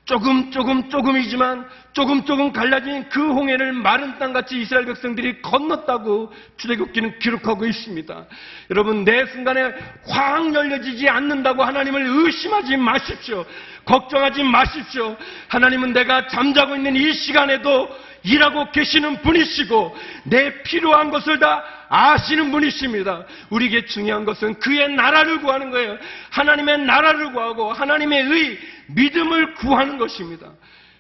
조금 0.06 0.52
조금 0.52 0.88
조금이지만 0.88 1.68
조금 1.94 2.24
조금 2.26 2.54
갈라진 2.54 3.10
그 3.10 3.20
홍해를 3.20 3.74
마른 3.74 4.20
땅같이 4.20 4.62
이스라엘 4.62 4.86
백성들이 4.86 5.42
건넜다고 5.42 6.32
출애굽기는 6.58 7.18
기록하고 7.18 7.66
있습니다. 7.66 8.26
여러분 8.70 9.04
내 9.04 9.26
순간에 9.26 9.74
확 10.08 10.54
열려지지 10.54 11.10
않는다고 11.10 11.64
하나님을 11.64 12.06
의심하지 12.06 12.78
마십시오. 12.78 13.46
걱정하지 13.86 14.44
마십시오. 14.44 15.18
하나님은 15.48 15.94
내가 15.94 16.28
잠자고 16.28 16.76
있는 16.76 16.96
이 16.96 17.12
시간에도 17.12 17.90
일하고 18.26 18.72
계시는 18.72 19.22
분이시고 19.22 19.96
내 20.24 20.64
필요한 20.64 21.12
것을 21.12 21.40
다 21.40 21.64
아시는 21.90 22.52
분이십니다. 22.52 23.26
우리에게 23.50 23.86
중요한 23.86 24.26
것은 24.26 24.56
그의 24.56 24.90
나라를 24.94 25.42
구하는 25.42 25.70
거예요. 25.70 25.98
하나님의 26.32 26.80
나라를 26.80 27.32
구하고 27.32 27.72
하나님의 27.72 28.24
의, 28.24 28.58
믿음을 28.88 29.54
구하는 29.56 29.98
것입니다. 29.98 30.52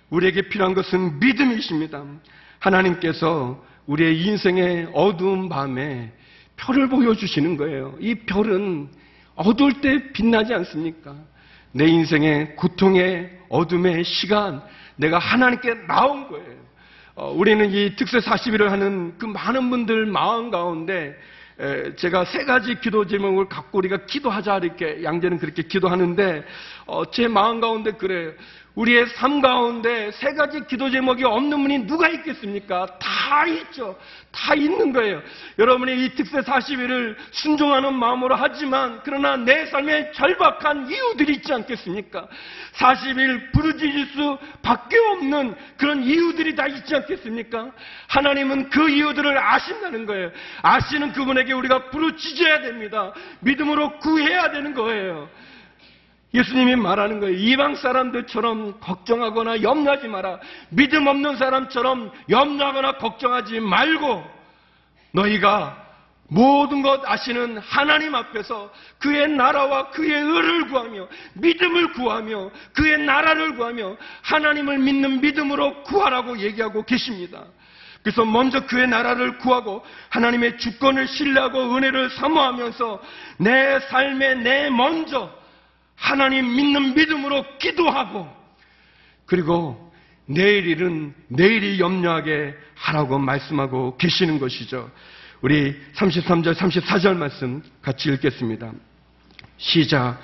우리에게 0.09 0.43
필요한 0.43 0.73
것은 0.73 1.19
믿음이십니다. 1.19 2.03
하나님께서 2.59 3.63
우리의 3.87 4.21
인생의 4.21 4.89
어두운 4.93 5.49
밤에 5.49 6.11
별을 6.57 6.87
보여주시는 6.89 7.57
거예요. 7.57 7.95
이 7.99 8.15
별은 8.15 8.89
어두울 9.35 9.81
때 9.81 10.11
빛나지 10.13 10.53
않습니까? 10.53 11.15
내 11.71 11.85
인생의 11.87 12.55
고통의 12.55 13.29
어둠의 13.49 14.03
시간, 14.05 14.61
내가 14.95 15.19
하나님께 15.19 15.73
나온 15.87 16.29
거예요. 16.29 16.64
어, 17.15 17.31
우리는 17.31 17.71
이 17.71 17.95
특세 17.95 18.19
40일을 18.19 18.67
하는 18.67 19.17
그 19.17 19.25
많은 19.25 19.69
분들 19.69 20.05
마음 20.05 20.51
가운데 20.51 20.93
에, 21.07 21.15
제가 21.95 22.25
세 22.25 22.43
가지 22.43 22.79
기도 22.81 23.07
제목을 23.07 23.47
갖고 23.47 23.77
우리가 23.77 24.05
기도하자 24.05 24.57
이렇게 24.57 25.03
양재는 25.03 25.39
그렇게 25.39 25.63
기도하는데 25.63 26.43
어, 26.85 27.09
제 27.11 27.27
마음 27.27 27.61
가운데 27.61 27.91
그래요. 27.91 28.33
우리의 28.75 29.07
삶 29.07 29.41
가운데 29.41 30.11
세 30.11 30.33
가지 30.33 30.65
기도 30.67 30.89
제목이 30.89 31.23
없는 31.23 31.61
분이 31.61 31.87
누가 31.87 32.09
있겠습니까? 32.09 32.85
다 32.99 33.45
있죠. 33.47 33.97
다 34.31 34.53
있는 34.53 34.91
거예요. 34.91 35.21
여러분이 35.57 36.05
이 36.05 36.15
특세 36.15 36.41
40일을 36.41 37.15
순종하는 37.31 37.93
마음으로 37.93 38.35
하지만 38.35 38.99
그러나 39.03 39.37
내 39.37 39.65
삶에 39.67 40.11
절박한 40.11 40.89
이유들이 40.89 41.35
있지 41.35 41.53
않겠습니까? 41.53 42.27
40일 42.73 43.53
부르짖을 43.53 44.05
수 44.07 44.37
밖에 44.61 44.97
없는 44.97 45.55
그런 45.77 46.03
이유들이 46.03 46.55
다 46.55 46.67
있지 46.67 46.95
않겠습니까? 46.95 47.71
하나님은 48.07 48.69
그 48.69 48.89
이유들을 48.89 49.37
아신다는 49.37 50.05
거예요. 50.05 50.31
아시는 50.61 51.13
그분에게 51.13 51.44
우리가 51.53 51.89
부르짖어야 51.89 52.61
됩니다. 52.61 53.13
믿음으로 53.41 53.99
구해야 53.99 54.51
되는 54.51 54.73
거예요. 54.73 55.29
예수님이 56.33 56.75
말하는 56.75 57.21
거예요. 57.21 57.37
이방 57.37 57.75
사람들처럼 57.75 58.79
걱정하거나 58.81 59.61
염려하지 59.61 60.07
마라. 60.07 60.39
믿음 60.69 61.07
없는 61.07 61.37
사람처럼 61.37 62.11
염려하거나 62.29 62.97
걱정하지 62.97 63.61
말고 63.61 64.23
너희가 65.11 65.85
모든 66.27 66.81
것 66.81 67.01
아시는 67.05 67.59
하나님 67.59 68.15
앞에서 68.15 68.71
그의 68.99 69.29
나라와 69.29 69.91
그의 69.91 70.11
의를 70.11 70.67
구하며 70.67 71.07
믿음을 71.35 71.93
구하며 71.93 72.51
그의 72.73 72.99
나라를 72.99 73.55
구하며 73.55 73.95
하나님을 74.23 74.79
믿는 74.79 75.21
믿음으로 75.21 75.83
구하라고 75.83 76.39
얘기하고 76.39 76.83
계십니다. 76.83 77.43
그래서 78.05 78.23
먼저 78.23 78.67
그의 78.67 78.87
나라를 78.87 79.39
구하고 79.39 79.83
하나님의 80.09 80.59
주권을 80.59 81.07
신뢰하고 81.07 81.75
은혜를 81.75 82.11
사모하면서 82.11 83.01
내 83.39 83.79
삶에 83.79 84.35
내 84.35 84.69
먼저 84.69 85.33
하나님 85.95 86.55
믿는 86.55 86.93
믿음으로 86.93 87.43
기도하고 87.57 88.29
그리고 89.25 89.91
내일 90.27 90.67
일은 90.67 91.15
내일이 91.29 91.79
염려하게 91.79 92.55
하라고 92.75 93.17
말씀하고 93.17 93.97
계시는 93.97 94.37
것이죠. 94.37 94.91
우리 95.41 95.75
33절, 95.95 96.53
34절 96.53 97.17
말씀 97.17 97.63
같이 97.81 98.09
읽겠습니다. 98.11 98.71
시작. 99.57 100.19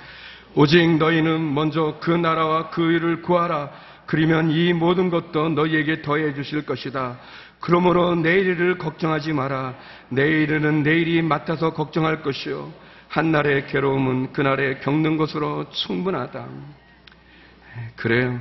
오직 0.54 0.98
너희는 0.98 1.52
먼저 1.52 1.98
그 2.00 2.12
나라와 2.12 2.70
그 2.70 2.92
일을 2.92 3.22
구하라. 3.22 3.70
그러면 4.06 4.50
이 4.50 4.72
모든 4.72 5.10
것도 5.10 5.48
너희에게 5.48 6.02
더해 6.02 6.34
주실 6.34 6.66
것이다. 6.66 7.18
그러므로 7.62 8.16
내일을 8.16 8.76
걱정하지 8.76 9.32
마라. 9.32 9.76
내일은 10.08 10.82
내일이 10.82 11.22
맡아서 11.22 11.72
걱정할 11.72 12.20
것이요. 12.20 12.72
한날의 13.06 13.68
괴로움은 13.68 14.32
그날에 14.32 14.80
겪는 14.80 15.16
것으로 15.16 15.70
충분하다. 15.70 16.48
그래요. 17.94 18.40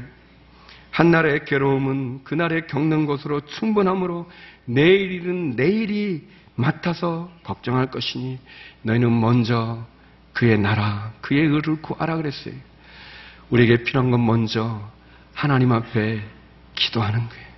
한날의 0.89 1.45
괴로움은 1.45 2.23
그날에 2.23 2.61
겪는 2.61 3.05
것으로 3.05 3.41
충분하므로 3.41 4.27
내일은 4.65 5.51
내일이 5.51 6.27
맡아서 6.55 7.31
걱정할 7.43 7.91
것이니 7.91 8.39
너희는 8.81 9.19
먼저 9.21 9.85
그의 10.33 10.57
나라, 10.57 11.13
그의 11.21 11.45
의를 11.45 11.79
구하라 11.83 12.15
그랬어요. 12.17 12.55
우리에게 13.51 13.83
필요한 13.83 14.09
건 14.09 14.25
먼저 14.25 14.81
하나님 15.35 15.71
앞에 15.73 16.23
기도하는 16.73 17.29
거예요. 17.29 17.50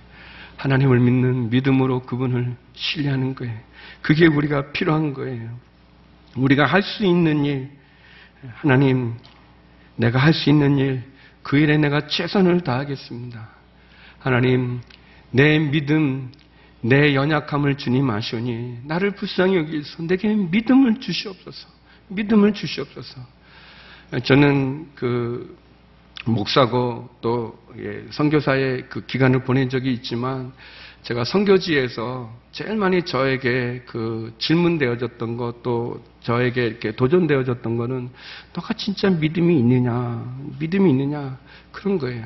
하나님을 0.64 0.98
믿는 0.98 1.50
믿음으로 1.50 2.00
그분을 2.06 2.56
신뢰하는 2.72 3.34
거예요. 3.34 3.54
그게 4.00 4.26
우리가 4.26 4.72
필요한 4.72 5.12
거예요. 5.12 5.50
우리가 6.36 6.64
할 6.64 6.82
수 6.82 7.04
있는 7.04 7.44
일, 7.44 7.70
하나님, 8.54 9.14
내가 9.96 10.18
할 10.18 10.32
수 10.32 10.48
있는 10.48 10.78
일, 10.78 11.02
그 11.42 11.58
일에 11.58 11.76
내가 11.76 12.06
최선을 12.06 12.62
다하겠습니다. 12.62 13.46
하나님, 14.20 14.80
내 15.30 15.58
믿음, 15.58 16.32
내 16.80 17.14
연약함을 17.14 17.76
주님 17.76 18.08
아시오니 18.08 18.78
나를 18.84 19.10
불쌍히 19.10 19.56
여기서 19.56 20.04
내게 20.04 20.34
믿음을 20.34 20.98
주시옵소서. 20.98 21.68
믿음을 22.08 22.54
주시옵소서. 22.54 23.20
저는 24.24 24.88
그 24.94 25.58
목사고 26.26 27.08
또 27.20 27.58
예, 27.78 28.04
선교사의 28.10 28.88
그 28.88 29.04
기간을 29.06 29.44
보낸 29.44 29.68
적이 29.68 29.92
있지만 29.94 30.52
제가 31.04 31.24
선교지에서 31.24 32.32
제일 32.50 32.76
많이 32.76 33.02
저에게 33.02 33.82
그 33.84 34.32
질문되어졌던 34.38 35.36
것, 35.36 35.62
또 35.62 36.02
저에게 36.20 36.64
이렇게 36.66 36.92
도전되어졌던 36.92 37.76
거는 37.76 38.08
너가 38.54 38.72
진짜 38.72 39.10
믿음이 39.10 39.58
있느냐, 39.58 40.24
믿음이 40.58 40.88
있느냐, 40.90 41.36
그런 41.72 41.98
거예요. 41.98 42.24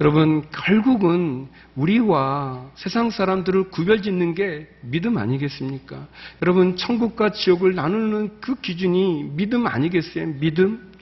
여러분, 0.00 0.42
결국은 0.50 1.48
우리와 1.76 2.70
세상 2.76 3.10
사람들을 3.10 3.70
구별 3.70 4.00
짓는 4.00 4.34
게 4.34 4.68
믿음 4.80 5.18
아니겠습니까? 5.18 6.06
여러분, 6.40 6.76
천국과 6.76 7.32
지옥을 7.32 7.74
나누는 7.74 8.40
그 8.40 8.54
기준이 8.54 9.32
믿음 9.34 9.66
아니겠어요? 9.66 10.38
믿음? 10.38 10.92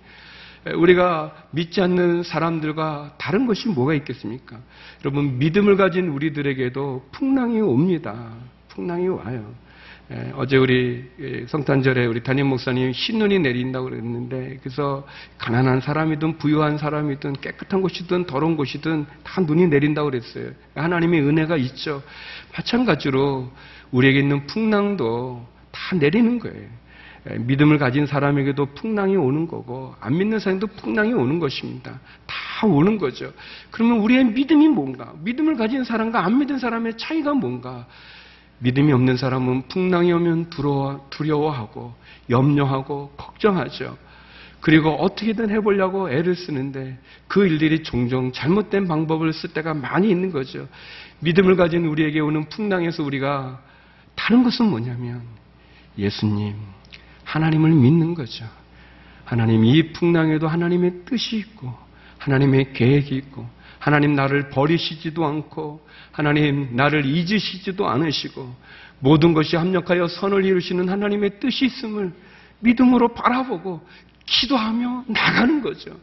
우리가 0.75 1.35
믿지 1.53 1.81
않는 1.81 2.23
사람들과 2.23 3.15
다른 3.19 3.47
것이 3.47 3.69
뭐가 3.69 3.95
있겠습니까? 3.95 4.59
여러분, 5.05 5.39
믿음을 5.39 5.77
가진 5.77 6.09
우리들에게도 6.09 7.09
풍랑이 7.13 7.61
옵니다. 7.61 8.33
풍랑이 8.69 9.09
와요. 9.09 9.55
예, 10.13 10.33
어제 10.37 10.57
우리 10.57 11.05
예, 11.19 11.47
성탄절에 11.49 12.07
우리 12.07 12.23
담임 12.23 12.47
목사님 12.47 12.93
신눈이 12.93 13.41
내린다고 13.41 13.87
그랬는데 13.87 14.59
그래서 14.63 15.05
가난한 15.37 15.81
사람이든 15.81 16.39
부유한 16.39 16.79
사람이든 16.79 17.35
깨끗한 17.41 17.83
곳이든 17.83 18.27
더러운 18.27 18.57
곳이든 18.57 19.07
다 19.25 19.41
눈이 19.41 19.67
내린다고 19.67 20.11
그랬어요. 20.11 20.51
하나님의 20.77 21.23
은혜가 21.23 21.57
있죠. 21.57 22.05
마찬가지로 22.57 23.51
우리에게 23.91 24.21
있는 24.21 24.47
풍랑도 24.47 25.45
다 25.73 25.97
내리는 25.97 26.39
거예요. 26.39 26.69
예, 27.31 27.39
믿음을 27.39 27.79
가진 27.79 28.07
사람에게도 28.07 28.75
풍랑이 28.75 29.17
오는 29.17 29.49
거고 29.49 29.95
안 30.01 30.17
믿는 30.17 30.39
사람도 30.39 30.69
풍랑이 30.69 31.13
오는 31.13 31.39
것입니다. 31.39 31.99
다 32.27 32.67
오는 32.67 32.99
거죠. 32.99 33.33
그러면 33.71 33.99
우리의 33.99 34.27
믿음이 34.27 34.69
뭔가? 34.69 35.13
믿음을 35.23 35.57
가진 35.57 35.85
사람과 35.85 36.25
안 36.25 36.39
믿는 36.39 36.59
사람의 36.59 36.97
차이가 36.99 37.35
뭔가? 37.35 37.87
믿음이 38.59 38.93
없는 38.93 39.17
사람은 39.17 39.69
풍랑이 39.69 40.13
오면 40.13 40.51
두려워, 40.51 41.07
두려워 41.11 41.51
하고 41.51 41.95
염려하고 42.31 43.13
걱정하죠. 43.17 43.99
그리고 44.61 44.91
어떻게든 44.91 45.51
해보려고 45.51 46.11
애를 46.11 46.35
쓰는데 46.35 46.99
그 47.29 47.47
일들이 47.47 47.83
종종 47.83 48.33
잘못된 48.33 48.89
방법을 48.89 49.33
쓸 49.33 49.53
때가 49.53 49.75
많이 49.75 50.11
있는 50.11 50.33
거죠. 50.33 50.67
믿음을 51.21 51.57
가진 51.57 51.85
우리에게 51.87 52.21
오는 52.21 52.49
풍랑에서 52.49 53.03
우리가 53.03 53.61
다른 54.15 54.43
것은 54.43 54.67
뭐냐면 54.67 55.23
예수님, 55.99 56.57
하나님을 57.27 57.71
믿는 57.71 58.15
거죠. 58.15 58.47
하나님 59.25 59.65
이 59.65 59.93
풍랑에도 59.93 60.47
하나님의 60.47 61.05
뜻이 61.05 61.37
있고 61.37 61.77
하나님의 62.19 62.73
계획이 62.73 63.15
있고 63.17 63.47
하나님 63.79 64.15
나를 64.15 64.49
버리시지도 64.49 65.27
않고 65.27 65.87
하나님 66.13 66.75
나를 66.77 67.05
잊으시지도 67.05 67.89
않으시고 67.89 68.55
모든 69.01 69.35
것이 69.35 69.57
합력하여 69.57 70.07
선을 70.09 70.45
이루시는 70.45 70.89
하나님의 70.89 71.41
뜻이 71.41 71.67
있음을 71.67 72.13
믿음으로 72.61 73.09
바라보고 73.09 73.87
기도하며 74.25 75.05
나가는 75.09 75.61
거죠. 75.63 75.99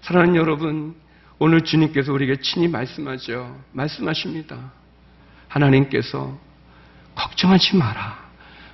사랑하는 0.00 0.36
여러분, 0.36 0.94
오늘 1.38 1.62
주님께서 1.62 2.12
우리에게 2.12 2.40
친히 2.40 2.68
말씀하죠. 2.68 3.58
말씀하십니다. 3.72 4.72
하나님께서 5.48 6.38
걱정하지 7.14 7.76
마라. 7.76 8.24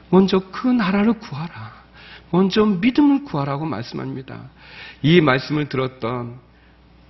먼저 0.08 0.40
그 0.50 0.66
나라를 0.66 1.14
구하라. 1.14 1.79
먼저 2.30 2.64
믿음을 2.64 3.24
구하라고 3.24 3.64
말씀합니다. 3.66 4.50
이 5.02 5.20
말씀을 5.20 5.68
들었던 5.68 6.38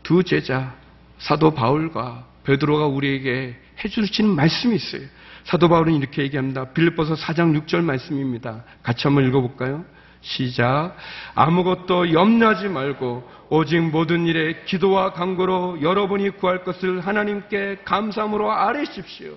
두 0.02 0.22
제자 0.22 0.74
사도 1.18 1.52
바울과 1.52 2.26
베드로가 2.44 2.86
우리에게 2.86 3.56
해주시는 3.84 4.30
말씀이 4.30 4.74
있어요. 4.74 5.02
사도 5.44 5.68
바울은 5.68 5.94
이렇게 5.94 6.22
얘기합니다. 6.22 6.64
빌립보서 6.72 7.14
4장 7.14 7.58
6절 7.64 7.82
말씀입니다. 7.82 8.64
같이 8.82 9.06
한번 9.06 9.26
읽어볼까요? 9.26 9.84
시작. 10.22 10.96
아무것도 11.34 12.12
염려하지 12.12 12.68
말고 12.68 13.28
오직 13.48 13.80
모든 13.80 14.26
일에 14.26 14.64
기도와 14.64 15.12
간구로 15.12 15.80
여러분이 15.82 16.30
구할 16.30 16.62
것을 16.62 17.00
하나님께 17.00 17.78
감사함으로 17.84 18.52
아뢰십시오. 18.52 19.32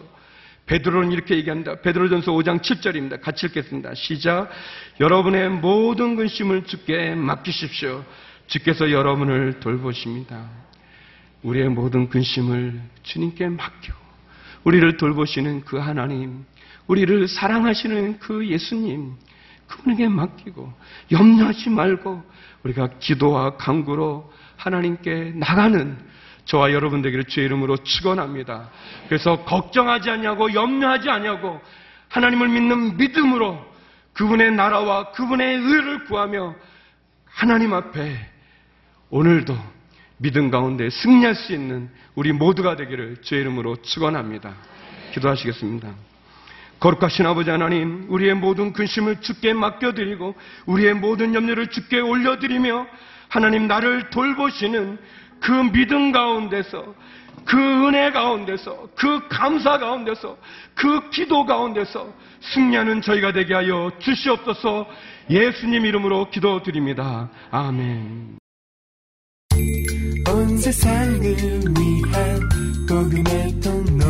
베드로는 0.66 1.12
이렇게 1.12 1.36
얘기합니다. 1.36 1.76
베드로전서 1.82 2.32
5장 2.32 2.62
7절입니다. 2.62 3.22
같이 3.22 3.48
읽겠습니다. 3.48 3.94
시작. 3.96 4.50
여러분의 5.00 5.50
모든 5.50 6.16
근심을 6.16 6.64
주께 6.66 7.16
맡기십시오. 7.16 8.06
주께서 8.48 8.92
여러분을 8.92 9.60
돌보십니다. 9.60 10.50
우리의 11.42 11.70
모든 11.70 12.08
근심을 12.08 12.82
주님께 13.04 13.50
맡기고 13.50 13.98
우리를 14.64 14.96
돌보시는 14.96 15.66
그 15.66 15.78
하나님, 15.78 16.46
우리를 16.88 17.28
사랑하시는 17.28 18.20
그 18.20 18.48
예수님, 18.48 19.16
그분에게 19.68 20.08
맡기고 20.08 20.72
염려하지 21.12 21.70
말고 21.70 22.24
우리가 22.64 22.92
기도와 23.00 23.58
강구로 23.58 24.32
하나님께 24.56 25.34
나가는 25.36 25.98
저와 26.46 26.74
여러분들에게 26.74 27.24
주의 27.24 27.46
이름으로 27.46 27.78
축원합니다. 27.78 28.70
그래서 29.08 29.44
걱정하지 29.44 30.10
않냐고 30.10 30.54
염려하지 30.54 31.10
않냐고 31.10 31.62
하나님을 32.10 32.50
믿는 32.50 32.98
믿음으로 32.98 33.74
그분의 34.14 34.52
나라와 34.52 35.12
그분의 35.12 35.58
의를 35.58 36.06
구하며 36.06 36.56
하나님 37.26 37.74
앞에 37.74 38.30
오늘도 39.10 39.58
믿음 40.18 40.52
가운데 40.52 40.90
승리할 40.90 41.36
수 41.36 41.54
있는 41.54 41.90
우리 42.16 42.32
모두가 42.32 42.76
되기를 42.76 43.18
주의 43.22 43.42
이름으로 43.42 43.82
축원합니다. 43.82 44.54
기도하시겠습니다. 45.14 45.94
거룩하신 46.80 47.26
아버지 47.26 47.50
하나님, 47.50 48.06
우리의 48.10 48.34
모든 48.36 48.74
근심을 48.74 49.22
주께 49.22 49.54
맡겨드리고 49.54 50.36
우리의 50.66 50.96
모든 50.96 51.34
염려를 51.34 51.68
주께 51.68 52.00
올려드리며 52.00 52.88
하나님 53.30 53.68
나를 53.68 54.10
돌보시는 54.10 55.00
그 55.44 55.52
믿음 55.72 56.12
가운데서 56.14 56.96
그 57.46 57.58
은혜 57.58 58.10
가운데서 58.12 58.88
그 58.96 59.28
감사 59.28 59.78
가운데서 59.78 60.38
그 60.74 61.10
기도 61.10 61.46
가운데서 61.46 62.08
승리하는 62.54 63.02
저희가 63.02 63.34
되게 63.34 63.54
하여 63.54 63.92
주시옵소서 64.00 64.88
예수님 65.30 65.86
이름으로 65.86 66.30
기도드립니다. 66.30 67.30
아멘. 67.52 68.38
온 70.30 70.58
세상을 70.58 71.22
위한 71.22 72.40
복음의 72.88 73.60
통로 73.62 74.06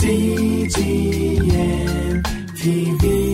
CGM 0.00 1.42
TV 2.56 3.31